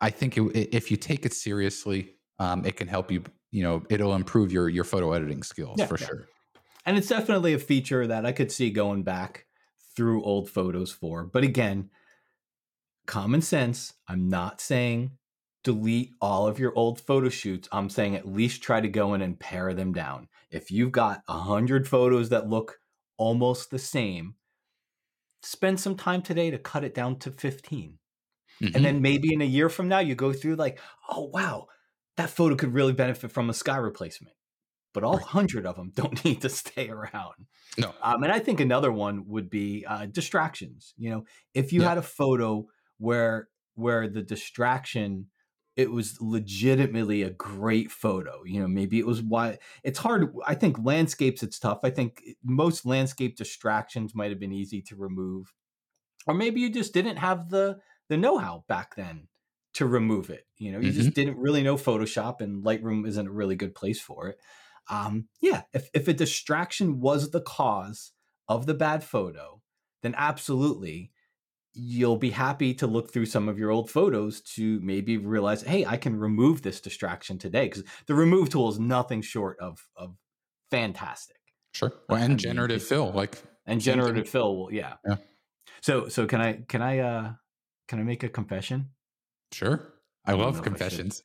[0.00, 3.82] I think it, if you take it seriously, um, it can help you you know
[3.90, 6.06] it'll improve your your photo editing skills yeah, for yeah.
[6.06, 6.28] sure
[6.86, 9.46] and it's definitely a feature that i could see going back
[9.96, 11.90] through old photos for but again
[13.06, 15.12] common sense i'm not saying
[15.64, 19.22] delete all of your old photo shoots i'm saying at least try to go in
[19.22, 22.78] and pare them down if you've got a hundred photos that look
[23.16, 24.34] almost the same
[25.42, 27.98] spend some time today to cut it down to 15
[28.62, 28.76] mm-hmm.
[28.76, 31.66] and then maybe in a year from now you go through like oh wow
[32.18, 34.34] that photo could really benefit from a sky replacement.
[34.92, 37.46] But all hundred of them don't need to stay around.
[37.78, 37.94] No.
[38.02, 40.94] Um, and I think another one would be uh, distractions.
[40.98, 41.90] You know, if you yeah.
[41.90, 42.66] had a photo
[42.98, 45.26] where where the distraction
[45.76, 48.42] it was legitimately a great photo.
[48.44, 50.34] You know, maybe it was why it's hard.
[50.44, 51.78] I think landscapes, it's tough.
[51.84, 55.54] I think most landscape distractions might have been easy to remove,
[56.26, 57.78] or maybe you just didn't have the
[58.08, 59.28] the know how back then
[59.74, 60.46] to remove it.
[60.56, 61.00] You know, you mm-hmm.
[61.00, 64.38] just didn't really know Photoshop, and Lightroom isn't a really good place for it.
[64.90, 68.12] Um, yeah, if if a distraction was the cause
[68.48, 69.60] of the bad photo,
[70.02, 71.12] then absolutely
[71.74, 75.86] you'll be happy to look through some of your old photos to maybe realize, hey,
[75.86, 80.16] I can remove this distraction today because the remove tool is nothing short of of
[80.70, 81.36] fantastic.
[81.72, 84.94] Sure, well, and generative fill, like and generative fill, will yeah.
[85.06, 85.16] yeah.
[85.82, 87.32] So so can I can I uh
[87.86, 88.90] can I make a confession?
[89.52, 89.92] Sure.
[90.24, 91.22] I, I love confessions.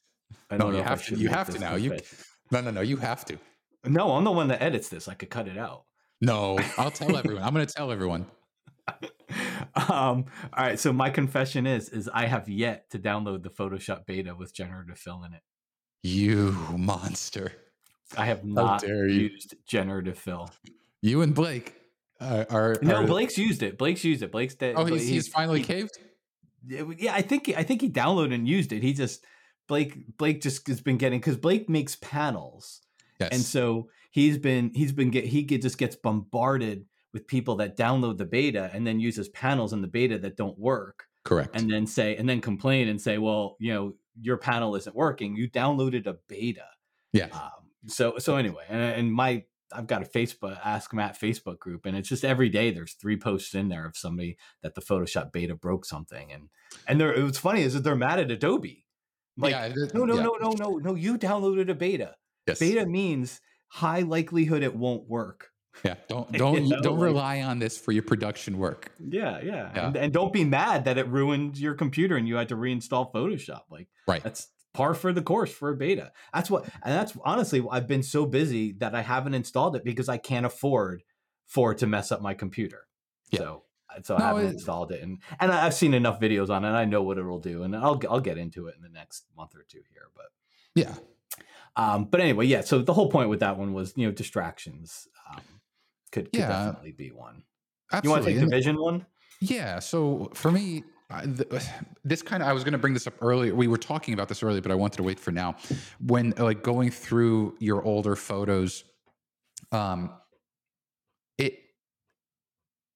[0.49, 1.15] I, no, you have to.
[1.15, 1.75] You have to now.
[1.75, 1.97] You
[2.51, 2.81] no, no, no.
[2.81, 3.37] You have to.
[3.85, 5.07] No, I'm the one that edits this.
[5.07, 5.83] I could cut it out.
[6.21, 7.43] No, I'll tell everyone.
[7.43, 8.25] I'm going to tell everyone.
[9.75, 9.89] um.
[9.89, 10.25] All
[10.57, 10.79] right.
[10.79, 14.97] So my confession is, is I have yet to download the Photoshop beta with generative
[14.97, 15.41] fill in it.
[16.01, 17.53] You monster!
[18.17, 20.49] I have not used generative fill.
[21.01, 21.75] You and Blake
[22.21, 23.05] are, are, no.
[23.05, 23.77] Blake's used it.
[23.77, 24.31] Blake's used it.
[24.31, 24.75] Blake's dead.
[24.77, 25.97] Oh, he's, he's, he's finally he, caved
[26.67, 28.83] yeah, I think I think he downloaded and used it.
[28.83, 29.25] He just
[29.67, 32.81] Blake Blake just has been getting because Blake makes panels,
[33.19, 33.29] yes.
[33.31, 37.77] and so he's been he's been get he get, just gets bombarded with people that
[37.77, 41.05] download the beta and then uses panels in the beta that don't work.
[41.23, 41.51] Correct.
[41.55, 45.35] and then say and then complain and say, well, you know, your panel isn't working.
[45.35, 46.65] You downloaded a beta.
[47.13, 47.27] yeah.
[47.31, 47.49] Um,
[47.87, 51.97] so so anyway, and, and my I've got a Facebook Ask Matt Facebook group, and
[51.97, 55.55] it's just every day there's three posts in there of somebody that the Photoshop beta
[55.55, 56.49] broke something, and
[56.87, 58.85] and they're what's funny is that they're mad at Adobe.
[59.37, 60.23] Like, yeah, no, no, yeah.
[60.23, 60.95] no, no, no, no.
[60.95, 62.15] You downloaded a beta.
[62.47, 62.59] Yes.
[62.59, 65.49] Beta means high likelihood it won't work.
[65.83, 65.95] Yeah.
[66.07, 68.91] Don't don't know, don't rely on this for your production work.
[68.99, 69.71] Yeah, yeah.
[69.73, 69.87] Yeah.
[69.87, 73.11] And, and don't be mad that it ruined your computer and you had to reinstall
[73.11, 73.61] Photoshop.
[73.71, 74.21] Like Right.
[74.21, 76.11] that's par for the course for a beta.
[76.33, 80.09] That's what, and that's honestly, I've been so busy that I haven't installed it because
[80.09, 81.03] I can't afford
[81.47, 82.87] for it to mess up my computer.
[83.31, 83.39] Yeah.
[83.39, 83.63] So,
[84.03, 86.69] so I haven't it- installed it, and and I- I've seen enough videos on it.
[86.71, 89.55] I know what it'll do, and I'll I'll get into it in the next month
[89.55, 90.07] or two here.
[90.15, 90.25] But
[90.73, 90.95] Yeah.
[91.75, 92.61] um, but anyway, yeah.
[92.61, 95.07] So the whole point with that one was you know distractions.
[95.29, 95.41] Um,
[96.11, 96.47] could, could Yeah.
[96.47, 97.43] definitely be one.
[98.03, 99.05] You want to take the vision one?
[99.39, 99.77] Yeah.
[99.79, 100.83] So for me,
[102.05, 103.55] This kind of I was going to bring this up earlier.
[103.55, 105.55] We were talking about this earlier, but I wanted to wait for now.
[106.05, 108.83] When like going through your older photos,
[109.71, 110.11] um,
[111.37, 111.59] it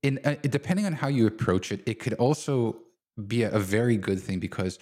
[0.04, 2.82] in uh, depending on how you approach it, it could also
[3.28, 4.78] be a, a very good thing because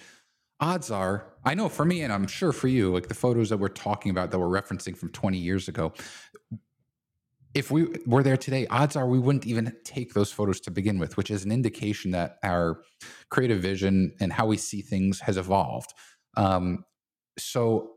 [0.60, 3.58] odds are, I know for me, and I'm sure for you, like the photos that
[3.58, 5.92] we're talking about that we're referencing from 20 years ago,
[7.54, 10.98] if we were there today, odds are we wouldn't even take those photos to begin
[10.98, 12.82] with, which is an indication that our
[13.30, 15.94] creative vision and how we see things has evolved.
[16.36, 16.84] Um,
[17.38, 17.94] so,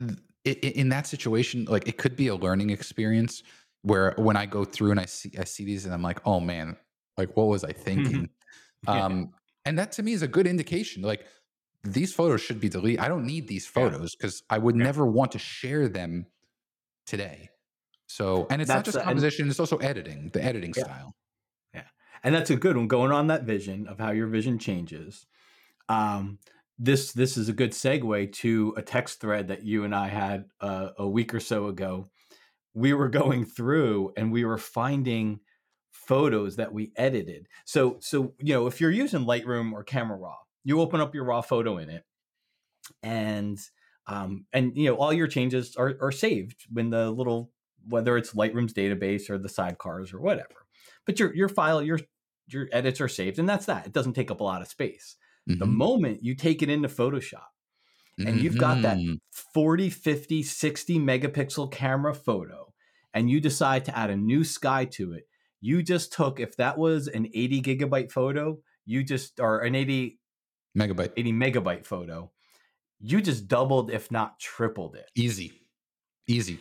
[0.00, 3.42] th- i- i- in that situation, like it could be a learning experience
[3.82, 6.40] where when I go through and I see I see these and I'm like, oh
[6.40, 6.76] man,
[7.18, 8.28] like what was I thinking?
[8.86, 9.06] Yeah.
[9.06, 9.30] um,
[9.64, 11.02] and that to me is a good indication.
[11.02, 11.26] Like
[11.84, 13.00] these photos should be deleted.
[13.00, 14.84] I don't need these photos because I would Yeah.
[14.84, 16.26] never want to share them
[17.06, 17.48] today.
[18.06, 20.84] So, and it's not That's just the- and- composition; it's also editing, the editing Yeah.
[20.84, 21.16] style.
[21.74, 21.84] Yeah,
[22.22, 25.26] and that's a good one going on that vision of how your vision changes
[25.88, 26.38] um,
[26.78, 30.44] this this is a good segue to a text thread that you and i had
[30.60, 32.06] uh, a week or so ago
[32.74, 35.38] we were going through and we were finding
[35.92, 40.34] photos that we edited so so you know if you're using lightroom or camera raw
[40.64, 42.04] you open up your raw photo in it
[43.02, 43.58] and
[44.06, 47.50] um, and you know all your changes are, are saved when the little
[47.88, 50.66] whether it's lightroom's database or the sidecars or whatever
[51.06, 51.98] but your your file your
[52.48, 55.16] your edits are saved and that's that it doesn't take up a lot of space
[55.58, 55.66] the Mhm.
[55.66, 57.46] moment you take it into photoshop
[58.24, 59.18] and you've got that Mhm.
[59.30, 62.72] 40 50 60 megapixel camera photo
[63.12, 65.24] and you decide to add a new sky to it
[65.60, 70.20] you just took if that was an 80 gigabyte photo you just or an 80
[70.74, 72.32] megabyte, 80 megabyte photo
[73.00, 75.66] you just doubled if not tripled it easy,
[76.28, 76.60] easy.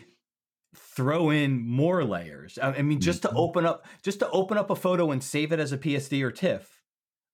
[0.95, 2.59] Throw in more layers.
[2.61, 3.37] I mean, just to mm-hmm.
[3.37, 6.31] open up, just to open up a photo and save it as a PSD or
[6.31, 6.81] TIFF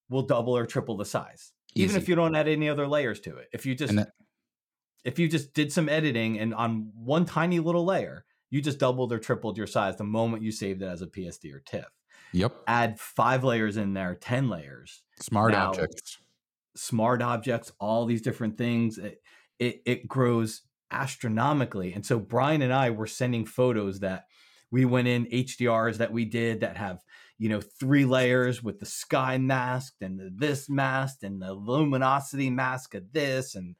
[0.09, 3.37] will double or triple the size, even if you don't add any other layers to
[3.37, 3.47] it.
[3.53, 4.13] If you just that-
[5.05, 9.13] if you just did some editing and on one tiny little layer, you just doubled
[9.13, 11.87] or tripled your size the moment you saved it as a PSD or TIFF.
[12.33, 16.19] Yep, Add five layers in there, ten layers, smart Now- objects.
[16.75, 18.97] smart objects, all these different things.
[18.97, 19.21] It,
[19.57, 21.93] it it grows astronomically.
[21.93, 24.25] And so Brian and I were sending photos that
[24.71, 26.99] we went in HDRs that we did that have
[27.37, 32.49] you know three layers with the sky masked and the this masked and the luminosity
[32.49, 33.75] mask of this and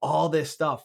[0.00, 0.84] all this stuff.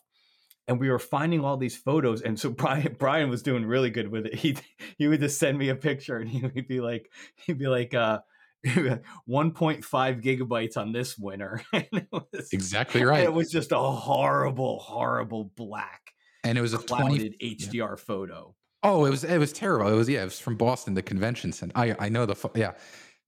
[0.67, 4.09] And we were finding all these photos, and so Brian Brian was doing really good
[4.09, 4.35] with it.
[4.35, 4.57] He
[4.97, 7.11] he would just send me a picture, and he would be like,
[7.45, 8.19] he'd be like, uh,
[9.29, 11.61] 1.5 gigabytes on this winner.
[12.11, 13.23] was, Exactly right.
[13.23, 16.11] It was just a horrible, horrible black
[16.43, 17.17] and it was a twenty.
[17.17, 18.55] clouded HDR photo.
[18.83, 19.91] Oh, it was it was terrible.
[19.91, 21.71] It was yeah, it was from Boston, the convention center.
[21.75, 22.73] I I know the pho- yeah.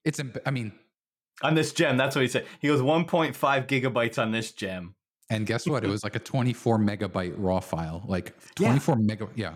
[0.05, 0.71] It's I mean,
[1.41, 2.45] On this gem, that's what he said.
[2.59, 3.33] He goes 1.5
[3.67, 4.95] gigabytes on this gem.
[5.29, 5.83] and guess what?
[5.83, 8.67] It was like a twenty four megabyte raw file, like Yeah.
[8.67, 9.27] twenty four mega.
[9.35, 9.55] Yeah.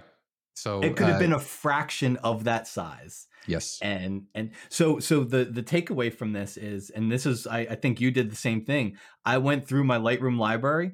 [0.56, 3.28] So It could have uh, been a fraction of that size.
[3.48, 3.80] yes.
[3.82, 7.76] and and so so the the takeaway from this is and this is I, I
[7.76, 8.98] think you did the same thing.
[9.26, 10.92] I went through my lightroom library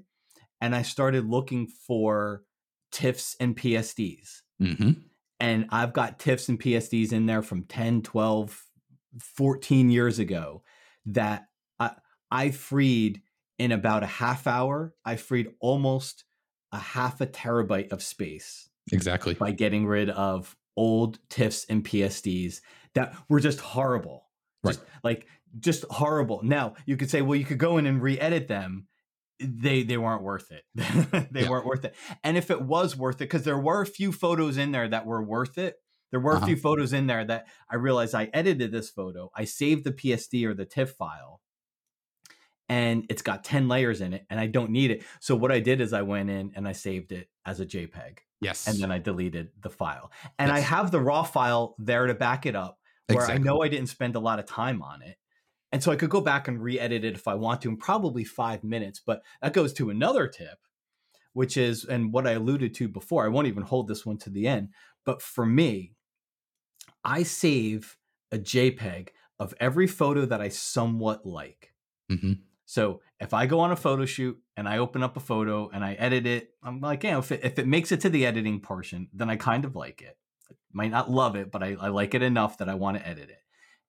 [0.61, 2.43] and i started looking for
[2.91, 4.91] tiffs and psds hmm
[5.39, 8.63] and i've got tiffs and psds in there from 10 12
[9.19, 10.63] 14 years ago
[11.05, 11.45] that
[11.79, 11.91] i
[12.31, 13.21] i freed
[13.59, 14.93] in about a half hour.
[15.03, 16.25] I freed almost
[16.71, 19.33] a half a terabyte of space Exactly.
[19.33, 22.61] by getting rid of old TIFFs and PSDs
[22.93, 24.25] that were just horrible.
[24.65, 25.27] Just like
[25.59, 26.41] just horrible.
[26.43, 28.87] Now you could say, well, you could go in and re-edit them.
[29.39, 30.63] They they weren't worth it.
[31.31, 31.49] they Yeah.
[31.49, 31.95] weren't worth it.
[32.23, 35.05] And if it was worth it, because there were a few photos in there that
[35.05, 35.75] were worth it,
[36.11, 36.43] There were Uh-huh.
[36.45, 39.29] a few photos in there that I realized I edited this photo.
[39.35, 41.41] I saved the PSD or the TIFF file,
[42.69, 45.03] and it's got 10 layers in it, and I don't need it.
[45.19, 48.19] So what I did is I went in and I saved it as a JPEG,
[48.39, 48.67] Yes.
[48.67, 50.11] and then I deleted the file.
[50.37, 53.67] And I have the raw file there to back it up, where I know I
[53.67, 55.17] didn't spend a lot of time on it.
[55.71, 58.23] And so I could go back and re-edit it if I want to in probably
[58.23, 59.01] five minutes.
[59.05, 60.59] But that goes to another tip,
[61.33, 64.29] which is, and what I alluded to before, I won't even hold this one to
[64.29, 64.69] the end.
[65.03, 65.93] But for me,
[67.03, 67.97] I save
[68.31, 69.09] a JPEG
[69.39, 71.73] of every photo that I somewhat like.
[72.11, 72.41] Mhm.
[72.65, 75.83] So if I go on a photo shoot and I open up a photo and
[75.83, 78.25] I edit it, I'm like, you know, if it, if it makes it to the
[78.25, 80.17] editing portion, then I kind of like it.
[80.51, 83.07] I Might not love it, but I, I like it enough that I want to
[83.07, 83.41] edit it.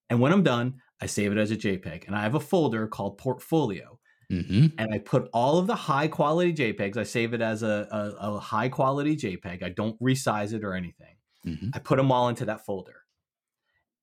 [0.08, 2.06] And when I'm done, I save it as a JPEG.
[2.06, 3.98] And I have a folder called Portfolio.
[4.32, 4.72] Mhm.
[4.78, 6.96] And I put all of the high quality JPEGs.
[6.96, 9.62] I save it as a, a, a high quality JPEG.
[9.62, 11.16] I don't resize it or anything.
[11.46, 11.70] Mhm.
[11.74, 13.04] I put them all into that folder.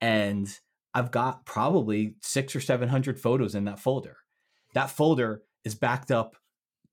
[0.02, 0.48] And
[0.94, 4.18] I've got probably six or 700 photos in that folder.
[4.76, 6.36] That folder is backed up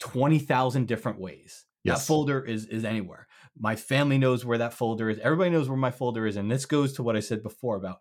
[0.01, 1.67] 20,000 different ways.
[1.85, 3.27] That folder is, is anywhere.
[3.59, 5.19] My family knows where that folder is.
[5.19, 6.37] Everybody knows where my folder is.
[6.37, 7.99] And this goes to what I said before about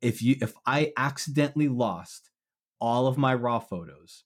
[0.00, 2.30] if you if I accidentally lost
[2.80, 4.22] all of my raw photos,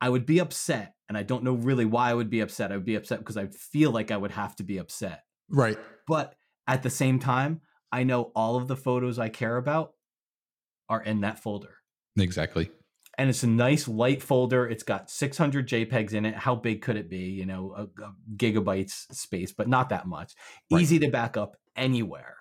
[0.00, 0.94] I would be upset.
[1.08, 2.72] And I don't know really why I would be upset.
[2.72, 5.24] I would be upset because I feel like I would have to be upset.
[5.50, 5.76] Right.
[6.06, 6.34] But
[6.66, 7.60] at the same time,
[7.92, 9.92] I know all of the photos I care about
[10.88, 11.76] are in that folder.
[12.16, 12.70] Exactly.
[13.18, 14.66] And it's a nice light folder.
[14.66, 16.34] It's got 600 JPEGs in it.
[16.34, 17.30] How big could it be?
[17.30, 20.34] You know, a, a gigabytes space, but not that much.
[20.70, 20.80] Right.
[20.82, 22.36] Easy to back up anywhere.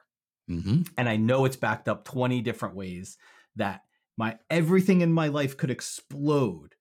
[0.48, 3.18] hmm And I know it's backed up 20 different ways
[3.56, 3.82] that
[4.18, 6.76] my everything in my life could explode.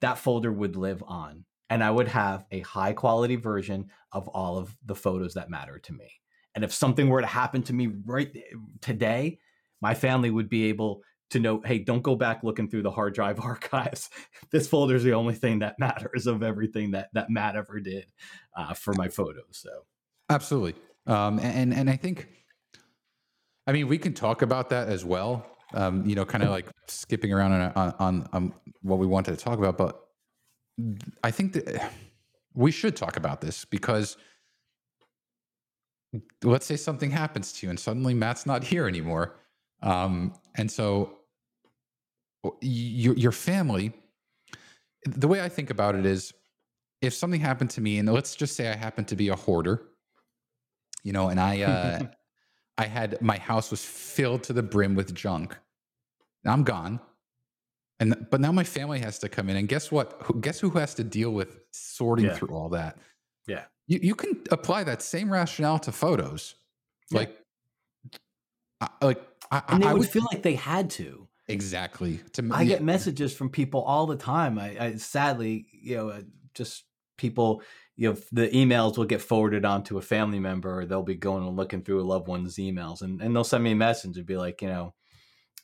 [0.00, 1.44] That folder would live on.
[1.70, 5.78] And I would have a high quality version of all of the photos that matter
[5.78, 6.20] to me.
[6.54, 8.30] And if something were to happen to me right
[8.80, 9.38] today,
[9.80, 11.02] my family would be able
[11.34, 14.08] to know, hey, don't go back looking through the hard drive archives.
[14.50, 18.06] this folder is the only thing that matters of everything that that Matt ever did
[18.56, 19.44] uh, for my photos.
[19.50, 19.70] So
[20.30, 20.74] Absolutely.
[21.06, 22.28] Um, and and I think,
[23.66, 25.46] I mean, we can talk about that as well.
[25.74, 29.36] Um, you know, kind of like skipping around on, on on um, what we wanted
[29.36, 30.00] to talk about, but
[31.22, 31.92] I think that
[32.54, 34.16] we should talk about this because
[36.44, 39.36] let's say something happens to you and suddenly Matt's not here anymore,
[39.82, 41.18] um, and so
[42.60, 43.92] your your family.
[45.06, 46.32] The way I think about it is,
[47.02, 49.82] if something happened to me, and let's just say I happen to be a hoarder,
[51.02, 52.06] you know, and I uh,
[52.78, 55.56] I had my house was filled to the brim with junk.
[56.44, 57.00] Now I'm gone,
[58.00, 60.40] and but now my family has to come in, and guess what?
[60.40, 62.34] Guess who has to deal with sorting Yeah.
[62.34, 62.98] through all that?
[63.46, 63.64] Yeah.
[63.86, 66.54] you you can apply that same rationale to photos,
[67.10, 67.18] Yeah.
[67.18, 67.38] like,
[68.80, 71.23] I, like I, and they I would, would feel like they had to.
[71.48, 72.54] Exactly to me.
[72.54, 74.58] I get messages from people all the time.
[74.58, 76.22] I, I sadly, you know, uh,
[76.54, 76.84] just
[77.16, 77.62] people,
[77.96, 81.14] you know, the emails will get forwarded on to a family member, or they'll be
[81.14, 84.16] going and looking through a loved one's emails, and, and they'll send me a message
[84.16, 84.94] and be like, you know,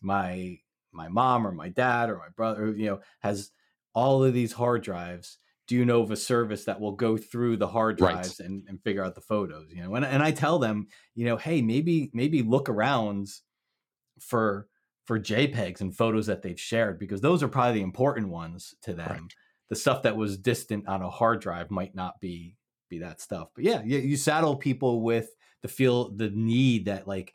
[0.03, 0.59] my
[0.93, 3.53] my mom or my dad or my brother, you know, has
[3.95, 5.39] all of these hard drives.
[5.69, 8.17] Do you know of a service that will go through the hard Right.
[8.21, 9.71] drives and, and figure out the photos?
[9.73, 13.29] You know, and, and I tell them, you know, hey, maybe maybe look around
[14.21, 14.69] for
[15.11, 18.95] for JPEGs and photos that they've shared because those are probably the important ones to
[18.95, 19.09] them.
[19.09, 19.35] Correct.
[19.69, 22.57] The stuff that was distant on a hard drive might not be
[22.89, 23.49] be that stuff.
[23.53, 27.35] But yeah, you, you saddle people with the feel the need that like,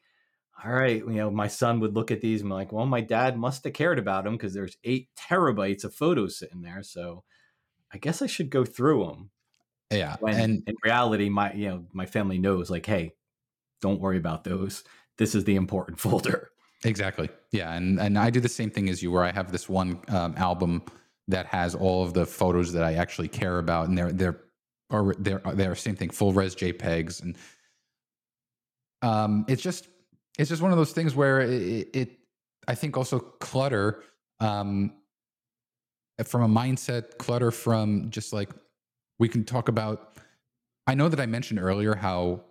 [0.63, 3.01] all right, you know, my son would look at these and be like, well, my
[3.01, 6.81] dad must have cared about them because there's eight terabytes of photos sitting there.
[6.81, 7.25] So
[7.91, 9.31] I guess I should go through them.
[9.91, 13.15] yeah, When and in reality, my you know my family knows like, hey,
[13.81, 14.85] don't worry about those.
[15.17, 16.51] This is the important folder.
[16.85, 17.29] Exactly.
[17.51, 19.99] Yeah, and and I do the same thing as you, where I have this one
[20.07, 20.83] um, album
[21.27, 24.41] that has all of the photos that I actually care about, and they're they're
[24.91, 27.37] are they're they're same thing, full res JPEGs, and
[29.01, 29.87] um, it's just
[30.37, 32.11] it's just one of those things where it, it
[32.67, 34.03] I think also clutter
[34.39, 34.93] um,
[36.23, 38.49] from a mindset, clutter from just like
[39.17, 40.17] we can talk about.
[40.87, 42.41] I know that I mentioned earlier how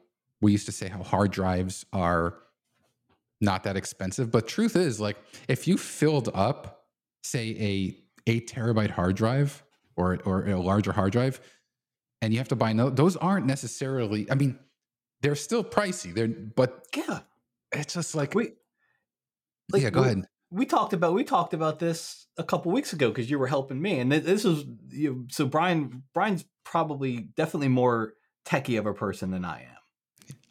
[0.41, 2.35] we used to say how hard drives are
[3.41, 5.16] not that expensive but truth is like
[5.49, 6.87] if you filled up
[7.22, 9.62] say a 8 terabyte hard drive
[9.97, 11.41] or or a larger hard drive
[12.22, 14.59] and you have to buy no those aren't necessarily i mean
[15.22, 17.20] they're still pricey they're but Yeah,
[17.72, 18.53] it's just like we
[19.72, 22.93] like, yeah go we- ahead we talked about we talked about this a couple weeks
[22.93, 26.05] ago because you were helping me, and this is you know, so Brian.
[26.12, 28.12] Brian's probably definitely more
[28.47, 29.76] techie of a person than I am.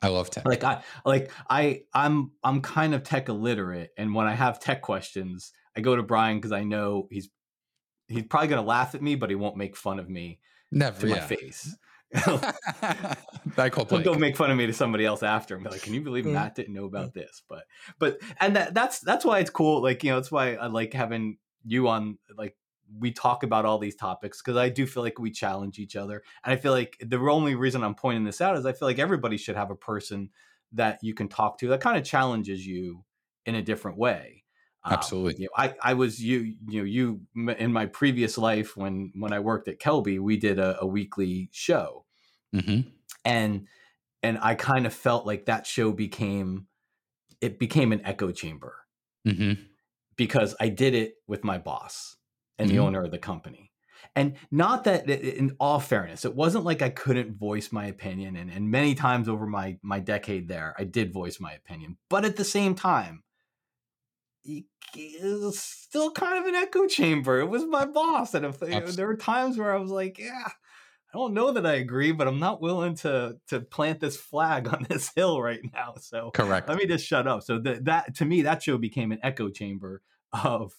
[0.03, 0.45] I love tech.
[0.45, 4.81] Like I like I I'm I'm kind of tech illiterate, and when I have tech
[4.81, 7.29] questions, I go to Brian because I know he's
[8.07, 10.39] he's probably gonna laugh at me, but he won't make fun of me
[10.71, 11.15] Never to yeah.
[11.15, 11.77] my face.
[12.15, 14.03] I call He'll Blake.
[14.03, 16.25] go make fun of me to somebody else after and be like, "Can you believe
[16.25, 16.33] Mm.
[16.33, 17.63] Matt didn't know about this?" But
[17.99, 19.81] but and that, that's that's why it's cool.
[19.81, 22.17] Like you know, that's why I like having you on.
[22.37, 22.55] Like
[22.99, 26.23] we talk about all these topics because I do feel like we challenge each other,
[26.43, 28.99] and I feel like the only reason I'm pointing this out is I feel like
[28.99, 30.29] everybody should have a person
[30.73, 33.05] that you can talk to that kind of challenges you
[33.45, 34.43] in a different way.
[34.83, 35.35] Um, Absolutely.
[35.37, 37.21] you know, I, I was you you know you
[37.57, 41.49] in my previous life when when I worked at Kelby, we did a, a weekly
[41.51, 42.05] show
[42.53, 42.93] hmm
[43.25, 43.67] and
[44.23, 46.67] and I kind of felt like that show became
[47.41, 48.85] it became an echo chamber
[49.25, 49.73] hmm
[50.15, 52.17] because I did it with my boss
[52.59, 52.79] and the Mhm.
[52.79, 53.71] owner of the company.
[54.15, 58.51] And not that in all fairness, it wasn't like I couldn't voice my opinion and,
[58.51, 61.97] and many times over my my decade there, I did voice my opinion.
[62.09, 63.23] But at the same time,
[64.45, 64.65] it
[65.41, 67.39] was still kind of an echo chamber.
[67.39, 68.33] It was my boss.
[68.33, 71.73] And if there were times where I was like, yeah, I don't know that I
[71.75, 75.95] agree, but I'm not willing to to plant this flag on this hill right now.
[75.99, 76.67] So Correct.
[76.67, 77.43] let me just shut up.
[77.43, 80.73] So that that to me, that show became an echo chamber of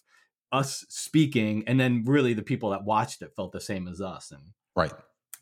[0.54, 4.30] us speaking, and then really the people that watched it felt the same as us.
[4.30, 4.42] And
[4.76, 4.92] right.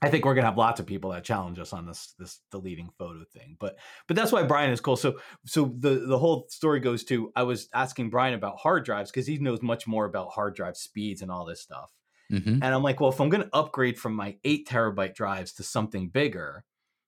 [0.04, 2.90] I think we're gonna have lots of people that challenge us on this this deleting
[2.98, 3.56] photo thing.
[3.60, 4.96] But but that's why Brian is cool.
[4.96, 9.10] So so the the whole story goes to I was asking Brian about hard drives
[9.10, 11.92] because he knows much more about hard drive speeds and all this stuff.
[12.30, 15.52] hmm And I'm like, well, if I'm going to upgrade from my eight terabyte drives
[15.54, 16.64] to something bigger,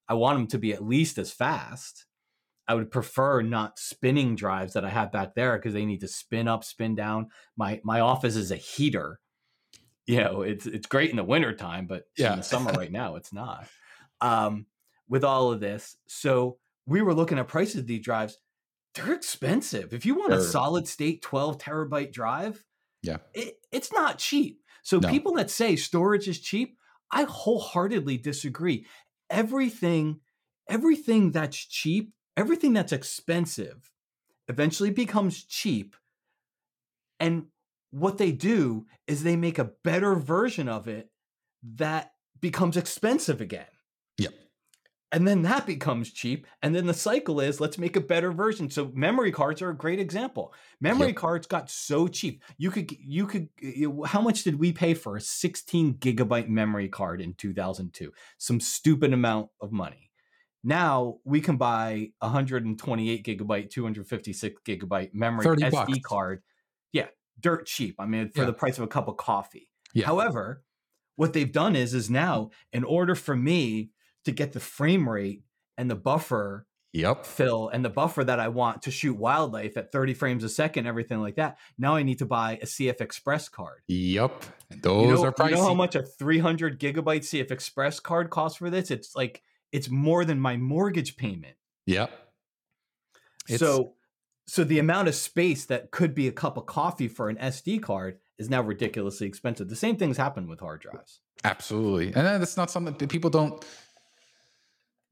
[0.09, 2.07] I want them to be at least as fast.
[2.67, 6.09] I would prefer not spinning drives that I have back there because they need to
[6.09, 7.29] spin up, spin down.
[7.57, 9.21] My my office is a heater.
[10.07, 12.33] You know, it's it's great in the wintertime, but Yeah.
[12.33, 13.69] in the summer right now, it's not.
[14.21, 14.67] Um,
[15.09, 18.39] with all of this, so we were looking at prices of these drives.
[18.95, 19.93] They're expensive.
[19.93, 22.65] If you want a solid state 12 terabyte drive,
[23.03, 23.19] Yeah.
[23.35, 24.61] it, it's not cheap.
[24.83, 25.09] So No.
[25.09, 26.79] people that say storage is cheap,
[27.11, 28.87] I wholeheartedly disagree.
[29.31, 30.21] Everything,
[30.69, 33.93] everything that's cheap, everything that's expensive,
[34.49, 35.97] eventually becomes cheap.
[37.21, 37.47] And
[37.91, 41.11] what they do is they make a better version of it
[41.77, 43.67] that becomes expensive again.
[44.19, 44.35] Yep.
[45.13, 46.47] And then that becomes cheap.
[46.61, 48.69] And then the cycle is let's make a better version.
[48.69, 50.53] So memory cards are a great example.
[50.81, 51.17] Memory Yep.
[51.17, 52.43] cards got so cheap.
[52.59, 56.89] You could, you could, uh, how much did we pay for a 16 gigabyte memory
[56.89, 58.13] card in 2002?
[58.39, 60.11] Some stupid amount of money.
[60.65, 65.99] Now we can buy a 128 gigabyte, 256 gigabyte memory SD bucks.
[66.03, 66.43] card.
[66.93, 67.09] Yeah,
[67.39, 67.97] dirt cheap.
[67.99, 68.47] I mean, for Yeah.
[68.47, 69.69] the price of a cup of coffee.
[69.93, 70.07] Yeah.
[70.07, 70.65] However,
[71.17, 72.51] what they've done is is now mm.
[72.73, 73.91] in order for me
[74.25, 75.43] to get the frame rate
[75.77, 77.27] and the buffer Yep.
[77.27, 80.87] fill and the buffer that I want to shoot wildlife at 30 frames a second,
[80.87, 81.59] everything like that.
[81.77, 83.83] Now I need to buy a CF Express card.
[83.89, 84.45] Yep.
[84.71, 85.51] And You those know, are pricey.
[85.51, 88.93] you know how much a 300 gigabyte CF Express card costs for this?
[88.93, 89.43] It's like
[89.75, 91.57] it's more than my mortgage payment.
[91.87, 92.11] Yep.
[93.49, 93.95] It's- so
[94.47, 97.83] so the amount of space that could be a cup of coffee for an SD
[97.83, 99.69] card is now ridiculously expensive.
[99.69, 101.21] The same things happen with hard drives.
[101.45, 103.65] Absolutely, and uh, that's not something that people don't.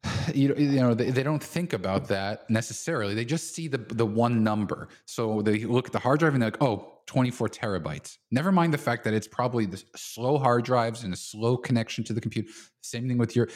[0.35, 3.15] You know, you know, they, they don't think about that necessarily.
[3.15, 4.89] They just see the the one number.
[5.05, 8.73] So they look at the hard drive and they're like, "Oh, 24 terabytes." Never mind
[8.73, 12.21] the fact that it's probably the slow hard drives and a slow connection to the
[12.21, 12.49] computer.
[12.83, 13.49] Same thing with your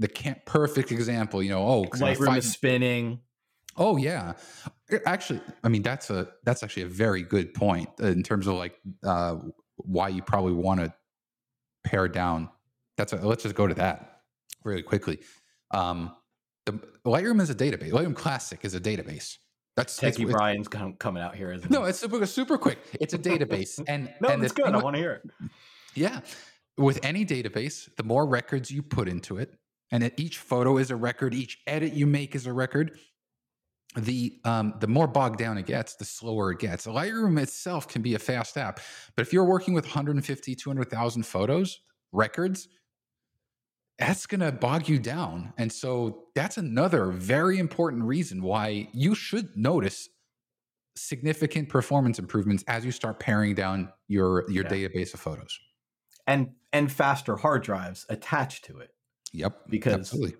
[0.00, 1.42] the can't perfect example.
[1.42, 3.20] You know, oh, Lightroom is spinning.
[3.76, 4.32] Oh yeah,
[5.06, 8.74] actually, I mean that's a that's actually a very good point in terms of like
[9.04, 9.36] uh,
[9.76, 10.92] why you probably want to
[11.84, 12.48] pare down.
[12.96, 14.22] That's a, let's just go to that
[14.64, 15.20] really quickly.
[15.70, 16.16] Um,
[16.66, 16.72] the
[17.04, 17.92] Lightroom is a database.
[17.92, 19.36] Lightroom Classic is a database.
[19.76, 21.52] That's it's, Techie it's- Brian's com- coming out here.
[21.52, 21.90] Isn't no, he?
[21.90, 22.78] it's super super quick.
[23.00, 24.66] It's a database, and no, and it's good.
[24.66, 25.30] I want to hear it.
[25.94, 26.20] yeah.
[26.76, 29.59] With any database, the more records you put into it,
[29.90, 32.98] and it, each photo is a record, each edit you make is a record,
[33.96, 36.86] the um, the more bogged down it gets, the slower it gets.
[36.86, 38.80] Lightroom itself can be a fast app,
[39.16, 41.80] but if you're working with 150, 200,000 photos,
[42.12, 42.68] records,
[43.98, 45.52] that's going to bog you down.
[45.58, 50.08] And so that's another very important reason why you should notice
[50.96, 54.70] significant performance improvements as you start paring down your your Yeah.
[54.70, 55.58] database of photos.
[56.26, 58.94] And and faster hard drives attached to it.
[59.32, 59.68] Yep.
[59.70, 60.36] Because absolutely.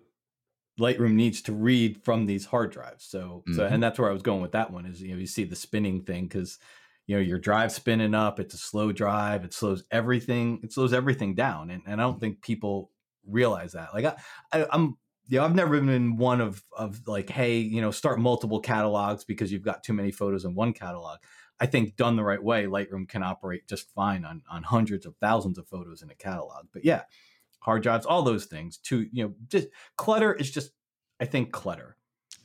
[0.78, 3.04] Lightroom needs to read from these hard drives.
[3.04, 3.72] So, so Mhm.
[3.72, 5.56] and that's where I was going with that one is you know you see the
[5.56, 6.58] spinning thing because
[7.06, 8.40] you know your drive spinning up.
[8.40, 9.44] It's a slow drive.
[9.44, 10.60] It slows everything.
[10.62, 12.92] It slows everything down, and, and I don't think people
[13.26, 13.92] realize that.
[13.92, 14.16] Like I,
[14.52, 14.96] I, I'm
[15.28, 18.60] you know, I've never been in one of of like, hey, you know, start multiple
[18.60, 21.18] catalogs because you've got too many photos in one catalog.
[21.60, 25.14] I think done the right way, Lightroom can operate just fine on on hundreds of
[25.16, 26.66] thousands of photos in a catalog.
[26.72, 27.02] But yeah,
[27.60, 28.78] hard drives, all those things.
[28.78, 30.72] To you know, just clutter is just,
[31.20, 31.96] I think, clutter.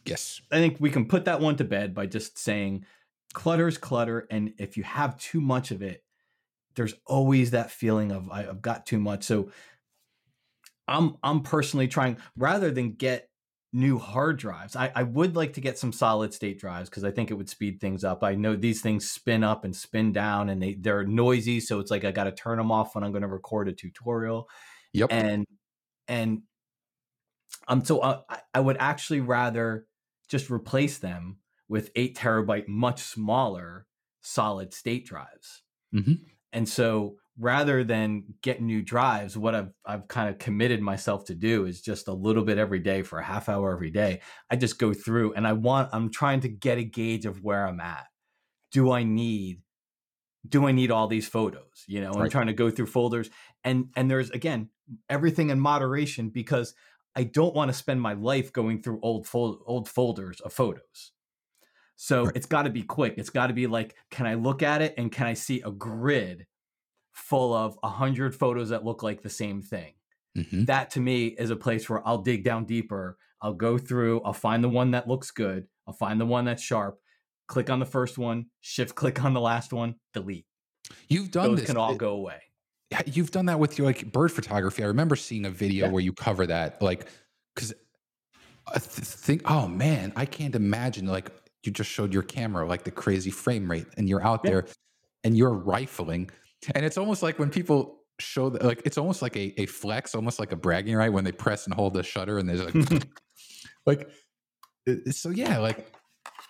[0.06, 0.40] Yes.
[0.52, 2.86] I think we can put that one to bed by just saying
[3.34, 6.04] clutter is clutter, and if you have too much of it,
[6.76, 9.24] there's always that feeling of I've got too much.
[9.24, 9.52] So
[10.88, 13.30] I'm I'm personally trying rather than get
[13.76, 14.76] new hard drives.
[14.76, 17.50] I, I would like to get some solid state drives because I think it would
[17.50, 18.24] speed things up.
[18.24, 21.60] I know these things spin up and spin down and they, they're noisy.
[21.60, 23.74] So it's like I got to turn them off when I'm going to record a
[23.74, 24.48] tutorial.
[25.00, 25.10] Yep.
[25.12, 25.46] And,
[26.08, 26.42] and
[27.68, 29.86] um, so uh, I, I would actually rather
[30.30, 31.38] just replace them
[31.68, 33.88] with eight terabyte, much smaller
[34.22, 35.64] solid state drives.
[35.94, 36.14] Mm-hmm.
[36.52, 41.36] And so rather than get new drives, what I've I've kind of committed myself to
[41.36, 44.22] do is just a little bit every day for a half hour every day.
[44.50, 47.68] I just go through and I want I'm trying to get a gauge of where
[47.68, 48.06] I'm at.
[48.72, 49.62] Do I need
[50.48, 51.84] do I need all these photos?
[51.88, 53.30] You know, I'm trying to go through folders
[53.64, 54.70] and and there's again
[55.10, 56.74] everything in moderation because
[57.16, 61.12] I don't want to spend my life going through old fol- old folders of photos.
[61.96, 62.36] So Right.
[62.36, 63.16] it's got to be quick.
[63.18, 65.72] It's got to be like, can I look at it and can I see a
[65.72, 66.46] grid
[67.14, 69.94] full of a hundred photos that look like the same thing?
[70.38, 70.66] Mm-hmm.
[70.66, 73.18] That to me is a place where I'll dig down deeper.
[73.42, 74.22] I'll go through.
[74.24, 75.68] I'll find the one that looks good.
[75.88, 77.00] I'll find the one that's sharp.
[77.48, 78.48] Click on the first one.
[78.60, 79.96] Shift click on the last one.
[80.14, 80.48] Delete.
[81.08, 81.68] You've done Those this.
[81.68, 82.42] can all it- go away.
[83.06, 84.84] You've done that with your like bird photography.
[84.84, 85.92] I remember seeing a video Yeah.
[85.92, 87.08] where you cover that, like,
[87.54, 87.74] because
[88.68, 91.06] I th- think, oh man, I can't imagine.
[91.08, 91.32] Like,
[91.64, 94.52] you just showed your camera, like the crazy frame rate, and you're out Yeah.
[94.52, 94.66] there,
[95.24, 96.30] and you're rifling,
[96.74, 100.16] and it's almost like when people show that, like, it's almost like a, a flex,
[100.16, 103.08] almost like a bragging right when they press and hold the shutter, and there's like,
[103.86, 104.10] like,
[105.12, 105.92] so yeah, like,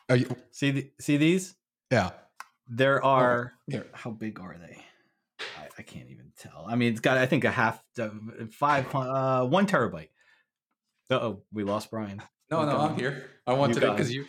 [0.09, 0.27] are you?
[0.51, 1.55] see the, see these?
[1.91, 2.11] Yeah,
[2.67, 3.53] There oh, are.
[3.67, 3.87] here.
[3.93, 4.83] How big are they?
[5.66, 6.66] I, I can't even tell.
[6.68, 8.09] I mean, it's got I think a half uh,
[8.51, 10.09] five uh, one terabyte.
[11.09, 12.22] Uh oh, we lost Brian.
[12.49, 13.30] No, You no, I'm here.
[13.45, 14.26] I wanted it got because you.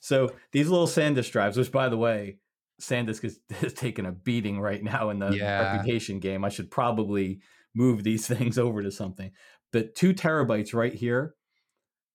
[0.00, 2.38] So these little SanDisk drives, which by the way,
[2.80, 5.72] SanDisk is, is taking a beating right now in the Yeah.
[5.72, 6.44] reputation game.
[6.44, 7.40] I should probably
[7.74, 9.32] move these things over to something.
[9.72, 11.34] But two terabytes right here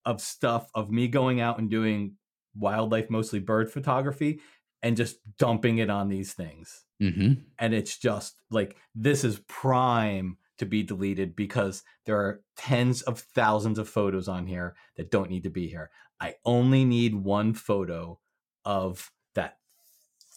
[0.05, 2.15] of stuff of me going out and doing
[2.55, 4.39] wildlife, mostly bird photography,
[4.81, 6.85] and just dumping it on these things.
[7.01, 7.33] Mm-hmm.
[7.57, 13.19] And it's just like this is prime to be deleted because there are tens of
[13.19, 15.89] thousands of photos on here that don't need to be here.
[16.19, 18.19] I only need one photo
[18.65, 19.57] of that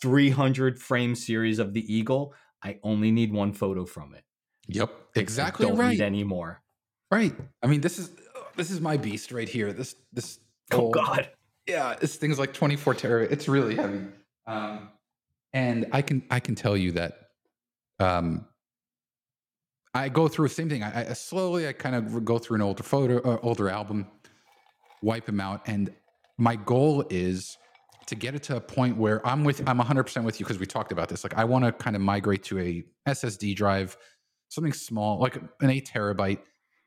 [0.01, 2.35] 300 frame series of the eagle.
[2.63, 4.23] I only need one photo from it.
[4.69, 5.91] Yep, I exactly don't right.
[5.91, 6.63] need any more.
[7.11, 7.35] Right.
[7.63, 8.13] I mean, this is
[8.57, 9.73] this is my beast right here.
[9.73, 10.39] This this.
[10.73, 11.29] Oh God.
[11.67, 13.25] Yeah, this thing's like 24 tera.
[13.25, 14.01] It's really heavy.
[14.47, 14.89] Um,
[15.53, 17.19] and I can I can tell you that.
[17.99, 18.47] Um,
[19.95, 20.83] I go through the same thing.
[20.83, 24.07] I, I slowly I kind of go through an older photo, uh, older album,
[25.03, 25.93] wipe them out, and
[26.39, 27.59] my goal is
[28.07, 30.67] to get it to a point where I'm with I'm 100% with you because we
[30.67, 31.25] talked about this.
[31.25, 33.97] Like I want to kind of migrate to a SSD drive,
[34.49, 36.39] something small, like an 8 terabyte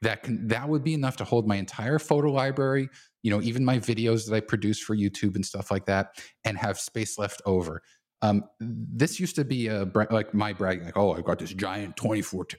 [0.02, 2.90] that can that would be enough to hold my entire photo library,
[3.24, 6.58] you know, even my videos that I produce for YouTube and stuff like that and
[6.58, 7.82] have space left over.
[8.22, 11.96] Um, this used to be a like my bragging like, "Oh, I've got this giant
[11.98, 12.58] 24 t-.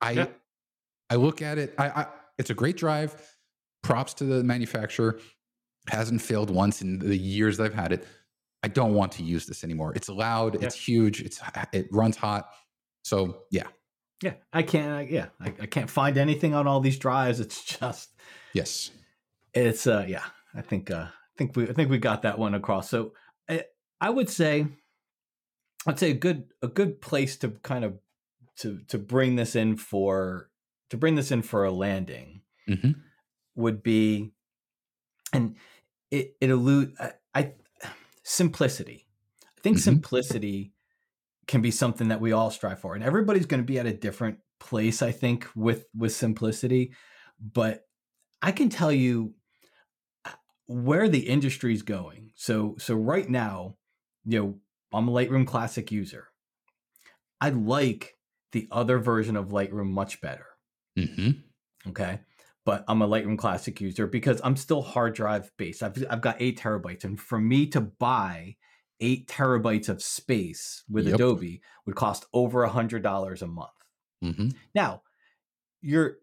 [0.00, 0.26] I Yeah.
[1.08, 1.74] I look at it.
[1.78, 2.06] I, I
[2.38, 3.36] it's a great drive.
[3.82, 5.20] Props to the manufacturer.
[5.88, 8.06] Hasn't failed once in the years that I've had it.
[8.62, 9.92] I don't want to use this anymore.
[9.94, 10.54] It's loud.
[10.54, 10.66] Yeah.
[10.66, 11.22] It's huge.
[11.22, 11.40] It's
[11.72, 12.50] it runs hot.
[13.02, 13.68] So yeah,
[14.22, 14.92] Yeah, I can't.
[14.92, 17.40] I, yeah, I, I can't find anything on all these drives.
[17.40, 18.10] It's just,
[18.52, 18.90] yes,
[19.54, 20.24] it's uh, yeah.
[20.54, 22.90] I think, uh, I think we, I think we got that one across.
[22.90, 23.12] So,
[24.00, 24.66] I, would say,
[25.86, 27.98] I'd say a good, a good place to kind of,
[28.56, 30.50] to to bring this in for,
[30.90, 32.92] to bring this in for a landing hmm
[33.54, 34.32] would be,
[35.32, 35.56] and
[36.10, 37.54] it it allude I, I
[38.24, 39.08] simplicity.
[39.44, 39.82] I think Mhm.
[39.84, 40.74] simplicity
[41.46, 43.94] can be something that we all strive for, and everybody's going to be at a
[43.94, 45.02] different place.
[45.02, 46.94] I think with with simplicity,
[47.40, 47.88] but
[48.42, 49.34] I can tell you
[50.24, 50.32] uh,
[50.66, 52.32] where the industry's going.
[52.36, 53.76] So so right now,
[54.24, 54.60] you know,
[54.92, 56.28] I'm a Lightroom Classic user.
[57.40, 58.18] I like
[58.52, 60.46] the other version of Lightroom much better.
[60.96, 61.50] hmm
[61.86, 62.20] Okay.
[62.64, 65.82] But I'm a Lightroom Classic user because I'm still hard drive based.
[65.82, 67.04] I've, I've got eight terabytes.
[67.04, 68.56] And for me to buy
[69.00, 71.08] eight terabytes of space with Yep.
[71.08, 73.70] Adobe would cost over a $100 a month.
[74.22, 75.02] hmm Now,
[75.82, 76.18] you're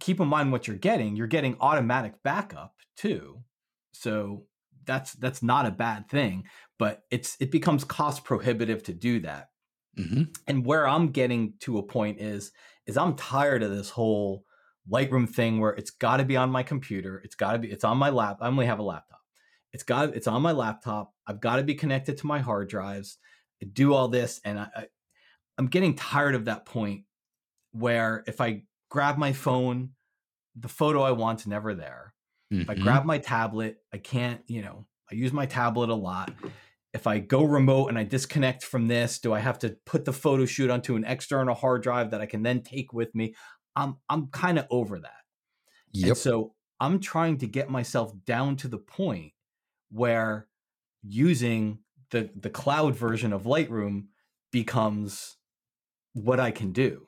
[0.00, 1.16] keep in mind what you're getting.
[1.16, 3.44] You're getting automatic backup too.
[3.94, 4.46] So
[4.90, 6.44] that's that's not a bad thing,
[6.76, 9.50] but it's it becomes cost prohibitive to do that.
[9.96, 10.24] Mm-hmm.
[10.48, 12.50] And where I'm getting to a point is
[12.86, 14.44] is I'm tired of this whole
[14.90, 17.20] Lightroom thing where it's got to be on my computer.
[17.24, 18.38] It's got to be it's on my lap.
[18.40, 19.20] I only have a laptop.
[19.72, 21.12] It's got it's on my laptop.
[21.24, 23.18] I've got to be connected to my hard drives.
[23.62, 24.86] I do all this, and I, I
[25.56, 27.04] I'm getting tired of that point
[27.70, 29.90] where if I grab my phone,
[30.56, 32.12] the photo I want's never there.
[32.52, 32.62] Mm-hmm.
[32.62, 36.32] If I grab my tablet, I can't, you know, I use my tablet a lot.
[36.92, 40.12] If I go remote and I disconnect from this, do I have to put the
[40.12, 43.34] photo shoot onto an external hard drive that I can then take with me?
[43.76, 45.20] I'm I'm kind of over that.
[45.92, 46.08] Yep.
[46.08, 49.32] And so I'm trying to get myself down to the point
[49.90, 50.48] where
[51.02, 51.78] using
[52.10, 54.06] the the cloud version of Lightroom
[54.50, 55.36] becomes
[56.12, 57.06] what I can do.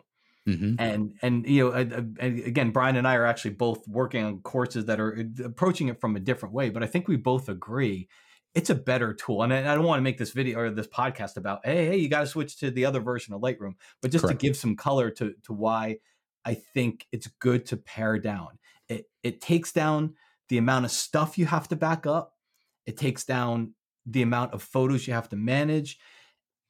[0.48, 0.74] Mm-hmm.
[0.78, 1.80] And and you know, I,
[2.20, 5.88] I, again, Brian and I are actually both working on courses that are uh, approaching
[5.88, 6.70] it from a different way.
[6.70, 8.08] But I think we both agree
[8.54, 9.42] it's a better tool.
[9.42, 11.96] And I, I don't want to make this video or this podcast about hey, hey,
[11.96, 14.40] you got to switch to the other version of Lightroom, but just Correct.
[14.40, 15.98] to give some color to to why
[16.44, 18.58] I think it's good to pare down.
[18.88, 20.14] It it takes down
[20.48, 22.34] the amount of stuff you have to back up.
[22.84, 23.74] It takes down
[24.06, 25.98] the amount of photos you have to manage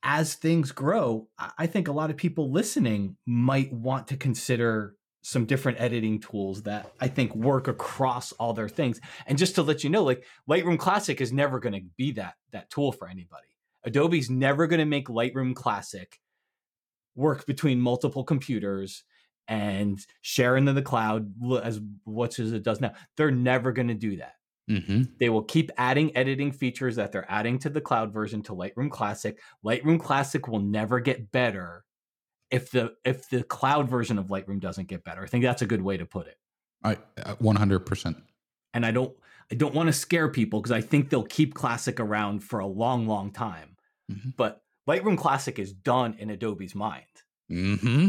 [0.02, 1.28] as things grow,
[1.58, 6.62] I think a lot of people listening might want to consider some different editing tools
[6.62, 9.00] that I think work across all their things.
[9.26, 12.34] And just to let you know, like Lightroom Classic is never going to be that
[12.50, 13.46] that tool for anybody.
[13.84, 16.20] Adobe's never going to make Lightroom Classic
[17.14, 19.04] work between multiple computers
[19.48, 21.32] and share into the cloud
[21.62, 22.92] as much as it does now.
[23.16, 24.34] They're never going to do that.
[24.70, 25.02] Mm-hmm.
[25.18, 28.90] They will keep adding editing features that they're adding to the cloud version to Lightroom
[28.90, 29.38] Classic.
[29.64, 31.84] Lightroom Classic will never get better
[32.50, 35.22] if the if the cloud version of Lightroom doesn't get better.
[35.22, 36.36] I think that's a good way to put it.
[36.84, 38.22] I 100%.
[38.74, 39.14] And I don't
[39.50, 42.66] I don't want to scare people because I think they'll keep Classic around for a
[42.66, 43.76] long long time.
[44.10, 44.30] Mm-hmm.
[44.36, 47.04] But Lightroom Classic is done in Adobe's mind.
[47.48, 48.08] hmm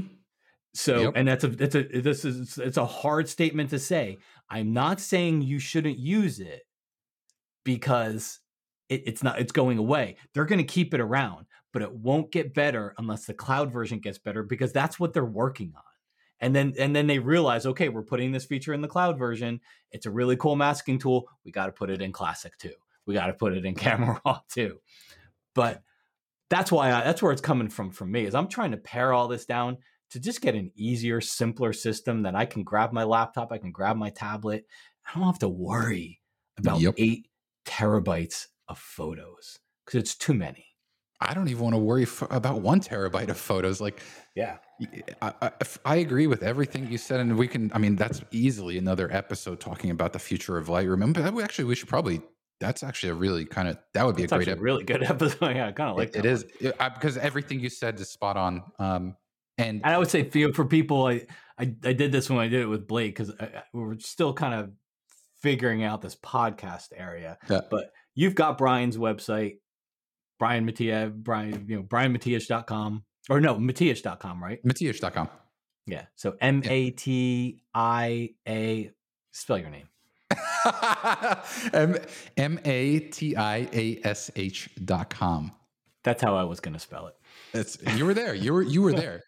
[0.73, 1.13] So, yep.
[1.15, 4.17] and that's a that's a this is it's a hard statement to say.
[4.49, 6.63] I'm not saying you shouldn't use it
[7.63, 8.39] because
[8.89, 10.17] it, it's not it's going away.
[10.33, 13.99] They're going to keep it around, but it won't get better unless the cloud version
[13.99, 15.83] gets better because that's what they're working on.
[16.39, 19.61] And then and then they realize, okay, we're putting this feature in the cloud version.
[19.91, 21.27] It's a really cool masking tool.
[21.45, 22.73] We got to put it in classic too.
[23.05, 24.79] We got to put it in camera raw too.
[25.53, 25.83] But
[26.49, 29.13] that's why I, that's where it's coming from for me is I'm trying to pare
[29.13, 29.77] all this down
[30.13, 33.71] to just get an easier, simpler system that I can grab my laptop, I can
[33.71, 34.67] grab my tablet.
[35.07, 36.21] I don't have to worry
[36.57, 36.93] about yep.
[36.99, 37.27] eight
[37.65, 40.67] terabytes of photos because it's too many.
[41.19, 43.81] I don't even want to worry f- about one terabyte of photos.
[43.81, 44.01] Like,
[44.35, 44.57] yeah,
[45.19, 45.51] I, I,
[45.83, 47.71] I, agree with everything you said, and we can.
[47.73, 51.13] I mean, that's easily another episode talking about the future of Lightroom.
[51.13, 52.21] But that we actually, we should probably.
[52.59, 54.63] That's actually a really kind of that would be that's a great, episode.
[54.63, 55.55] really good episode.
[55.55, 56.17] Yeah, I kind of like it.
[56.17, 58.63] It is because everything you said is spot on.
[58.77, 59.15] Um,
[59.57, 61.25] and, and I would say for, for people, I,
[61.57, 63.33] I, I did this when I did it with Blake because
[63.73, 64.71] we were still kind of
[65.41, 67.37] figuring out this podcast area.
[67.49, 67.61] Yeah.
[67.69, 69.57] But you've got Brian's website,
[70.39, 74.59] Brian Mattia, Brian, you know, brianmatias.com or no, Matias.com, right?
[74.65, 75.29] Matias.com.
[75.85, 76.05] Yeah.
[76.15, 78.91] So M A T I A,
[79.31, 79.89] spell your name.
[81.73, 81.97] M
[82.37, 85.51] M A T I A S H dot com.
[86.03, 87.15] That's how I was going to spell it.
[87.53, 88.33] It's you were there.
[88.33, 89.23] You were you were there.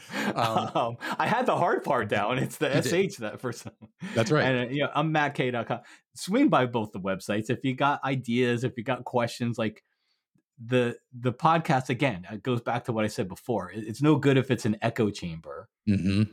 [0.34, 2.38] Um, um, I had the hard part down.
[2.38, 3.72] It's the sh that for some.
[4.14, 4.44] That's right.
[4.44, 5.80] And uh, you know, I'm mattk.com.
[6.14, 9.58] Swing by both the websites if you got ideas, if you got questions.
[9.58, 9.82] Like
[10.64, 13.70] the the podcast again, it goes back to what I said before.
[13.74, 15.68] It's no good if it's an echo chamber.
[15.88, 16.32] Mm-hmm.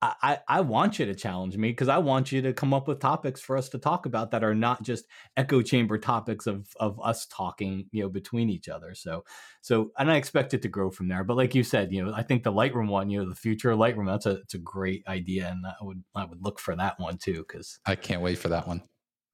[0.00, 3.00] I, I want you to challenge me because I want you to come up with
[3.00, 7.00] topics for us to talk about that are not just echo chamber topics of of
[7.02, 8.94] us talking, you know, between each other.
[8.94, 9.24] So
[9.60, 11.24] so and I expect it to grow from there.
[11.24, 13.72] But like you said, you know, I think the Lightroom one, you know, the future
[13.72, 16.76] of Lightroom, that's a it's a great idea, and I would I would look for
[16.76, 18.82] that one too because I can't wait for that one.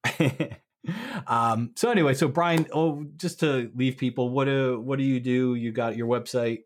[1.27, 1.73] um.
[1.77, 5.57] So anyway, so Brian, oh, just to leave people, what do what do you do?
[5.57, 6.61] You got your website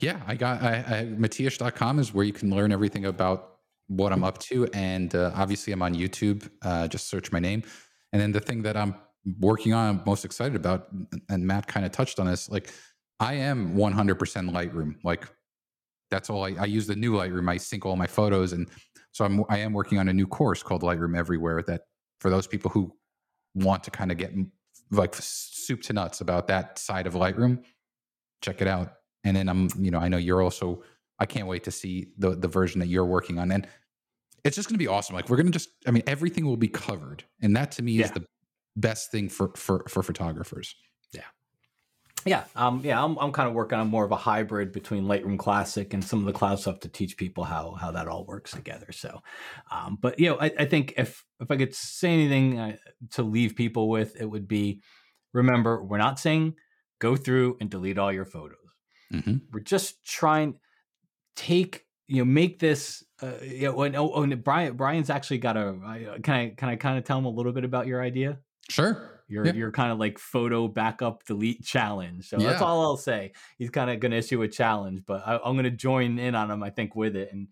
[0.00, 4.22] yeah, I got I, I, Matiash.com is where you can learn everything about what I'm
[4.22, 4.66] up to.
[4.72, 6.48] And uh, obviously, I'm on YouTube.
[6.62, 7.62] Uh, just search my name.
[8.12, 8.94] And then the thing that I'm
[9.40, 10.88] working on, I'm most excited about,
[11.28, 12.72] and Matt kind of touched on this, like
[13.20, 14.16] I am 100%
[14.50, 14.94] Lightroom.
[15.04, 15.28] Like
[16.10, 17.50] that's all I, I use the new Lightroom.
[17.50, 18.52] I sync all my photos.
[18.52, 18.68] And
[19.12, 21.82] so I'm, I am working on a new course called Lightroom Everywhere that
[22.20, 22.92] for those people who
[23.54, 24.32] want to kind of get
[24.90, 27.64] like soup to nuts about that side of Lightroom,
[28.40, 30.82] check it out and then I'm, you know, I know you're also.
[31.20, 33.50] I can't wait to see the the version that you're working on.
[33.50, 33.66] And
[34.44, 35.16] it's just going to be awesome.
[35.16, 38.00] Like we're going to just, I mean, everything will be covered, and that to me
[38.00, 38.24] is the
[38.76, 40.74] best thing for for for photographers.
[41.12, 41.22] Yeah.
[42.24, 45.38] Yeah, um, yeah, I'm, I'm kind of working on more of a hybrid between Lightroom
[45.38, 48.50] Classic and some of the cloud stuff to teach people how how that all works
[48.50, 48.90] together.
[48.92, 49.22] So,
[49.70, 52.76] um, but you know, I, I think if if I could say anything uh,
[53.12, 54.82] to leave people with, it would be:
[55.32, 56.54] remember, we're not saying
[57.00, 58.67] go through and delete all your photos.
[59.10, 60.58] Hmm We're just trying
[61.36, 63.04] take you know make this.
[63.20, 65.76] Uh, you know, and, oh, and Brian Brian's actually got a.
[65.84, 68.38] I- Can I can I kind of tell him a little bit about your idea?
[68.68, 69.22] Sure.
[69.28, 69.52] Your Yeah.
[69.54, 72.28] your kind of like photo backup delete challenge.
[72.28, 73.32] So that's all I'll say.
[73.58, 76.34] He's kind of going to issue a challenge, but I, I'm going to join in
[76.34, 76.62] on him.
[76.62, 77.48] I think with it, and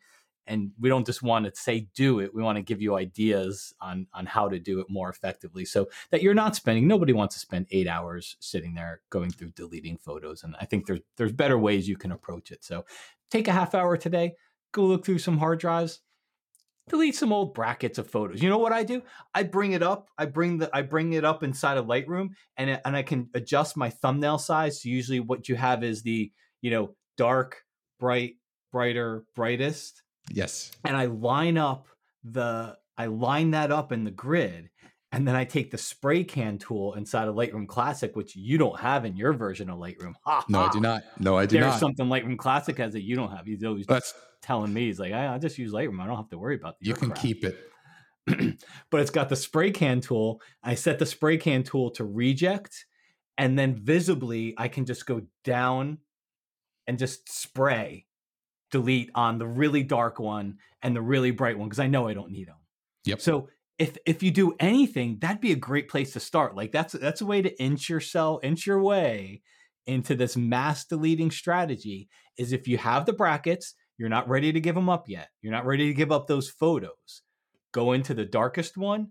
[0.46, 2.34] and we don't just want to say do it.
[2.34, 5.88] We want to give you ideas on on how to do it more effectively, so
[6.10, 6.86] that you're not spending.
[6.86, 10.86] Nobody wants to spend eight hours sitting there going through deleting photos, and I think
[10.86, 12.64] there's there's better ways you can approach it.
[12.64, 12.84] So
[13.30, 14.34] take a half hour today,
[14.72, 16.00] go look through some hard drives,
[16.88, 18.42] delete some old brackets of photos.
[18.42, 19.02] You know what I do?
[19.34, 20.08] I bring it up.
[20.18, 23.76] I bring the I bring it up inside of Lightroom, and and I can adjust
[23.76, 24.82] my thumbnail size.
[24.82, 26.30] So usually, what you have is the
[26.60, 27.62] you know dark,
[27.98, 28.34] bright,
[28.72, 30.72] brighter, brightest, Yes.
[30.84, 31.86] and I line up
[32.24, 34.70] the I line that up in the grid.
[35.12, 38.78] And then I take the spray can tool inside of Lightroom Classic, which you don't
[38.78, 40.14] have in your version of Lightroom.
[40.24, 41.04] Ha, No, I do not.
[41.18, 41.70] No, I do There's not.
[41.70, 43.46] There's something Lightroom Classic has that you don't have.
[43.46, 44.12] He's always That's
[44.42, 46.00] telling me, he's like, I, I just use Lightroom.
[46.02, 47.56] I don't have to worry about the you can keep it.
[48.90, 50.40] but it's got the spray can tool.
[50.62, 52.84] I set the spray can tool to reject,
[53.38, 55.98] and then visibly I can just go down
[56.88, 58.06] and just spray
[58.70, 62.14] delete on the really dark one and the really bright one because I know I
[62.14, 62.56] don't need them.
[63.04, 63.20] Yep.
[63.20, 63.48] So
[63.78, 66.56] if if you do anything, that'd be a great place to start.
[66.56, 69.42] Like that's that's a way to inch yourself, inch your way
[69.86, 72.08] into this mass deleting strategy.
[72.36, 75.28] Is if you have the brackets, you're not ready to give them up yet.
[75.40, 77.22] You're not ready to give up those photos.
[77.72, 79.10] Go into the darkest one,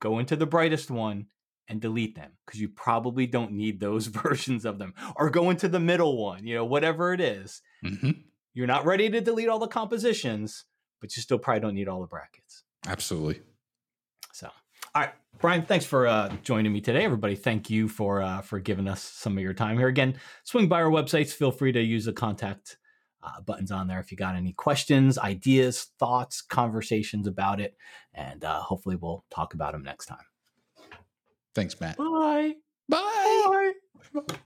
[0.00, 1.26] go into the brightest one,
[1.68, 4.94] and delete them because you probably don't need those versions of them.
[5.16, 7.60] Or go into the middle one, you know, whatever it is.
[7.82, 8.10] hmm
[8.54, 10.64] You're not ready to delete all the compositions,
[11.00, 12.62] but you still probably don't need all the brackets.
[12.86, 13.42] Absolutely.
[14.32, 14.48] So,
[14.94, 17.04] all right, Brian, thanks for uh, joining me today.
[17.04, 19.88] Everybody, thank you for uh, for giving us some of your time here.
[19.88, 21.32] Again, swing by our websites.
[21.32, 22.78] Feel free to use the contact
[23.22, 27.76] uh, buttons on there if you got any questions, ideas, thoughts, conversations about it,
[28.12, 30.18] and uh, hopefully we'll talk about them next time.
[31.54, 31.96] Thanks, Matt.
[31.96, 32.54] Bye.
[32.88, 33.72] Bye.
[34.14, 34.36] Bye.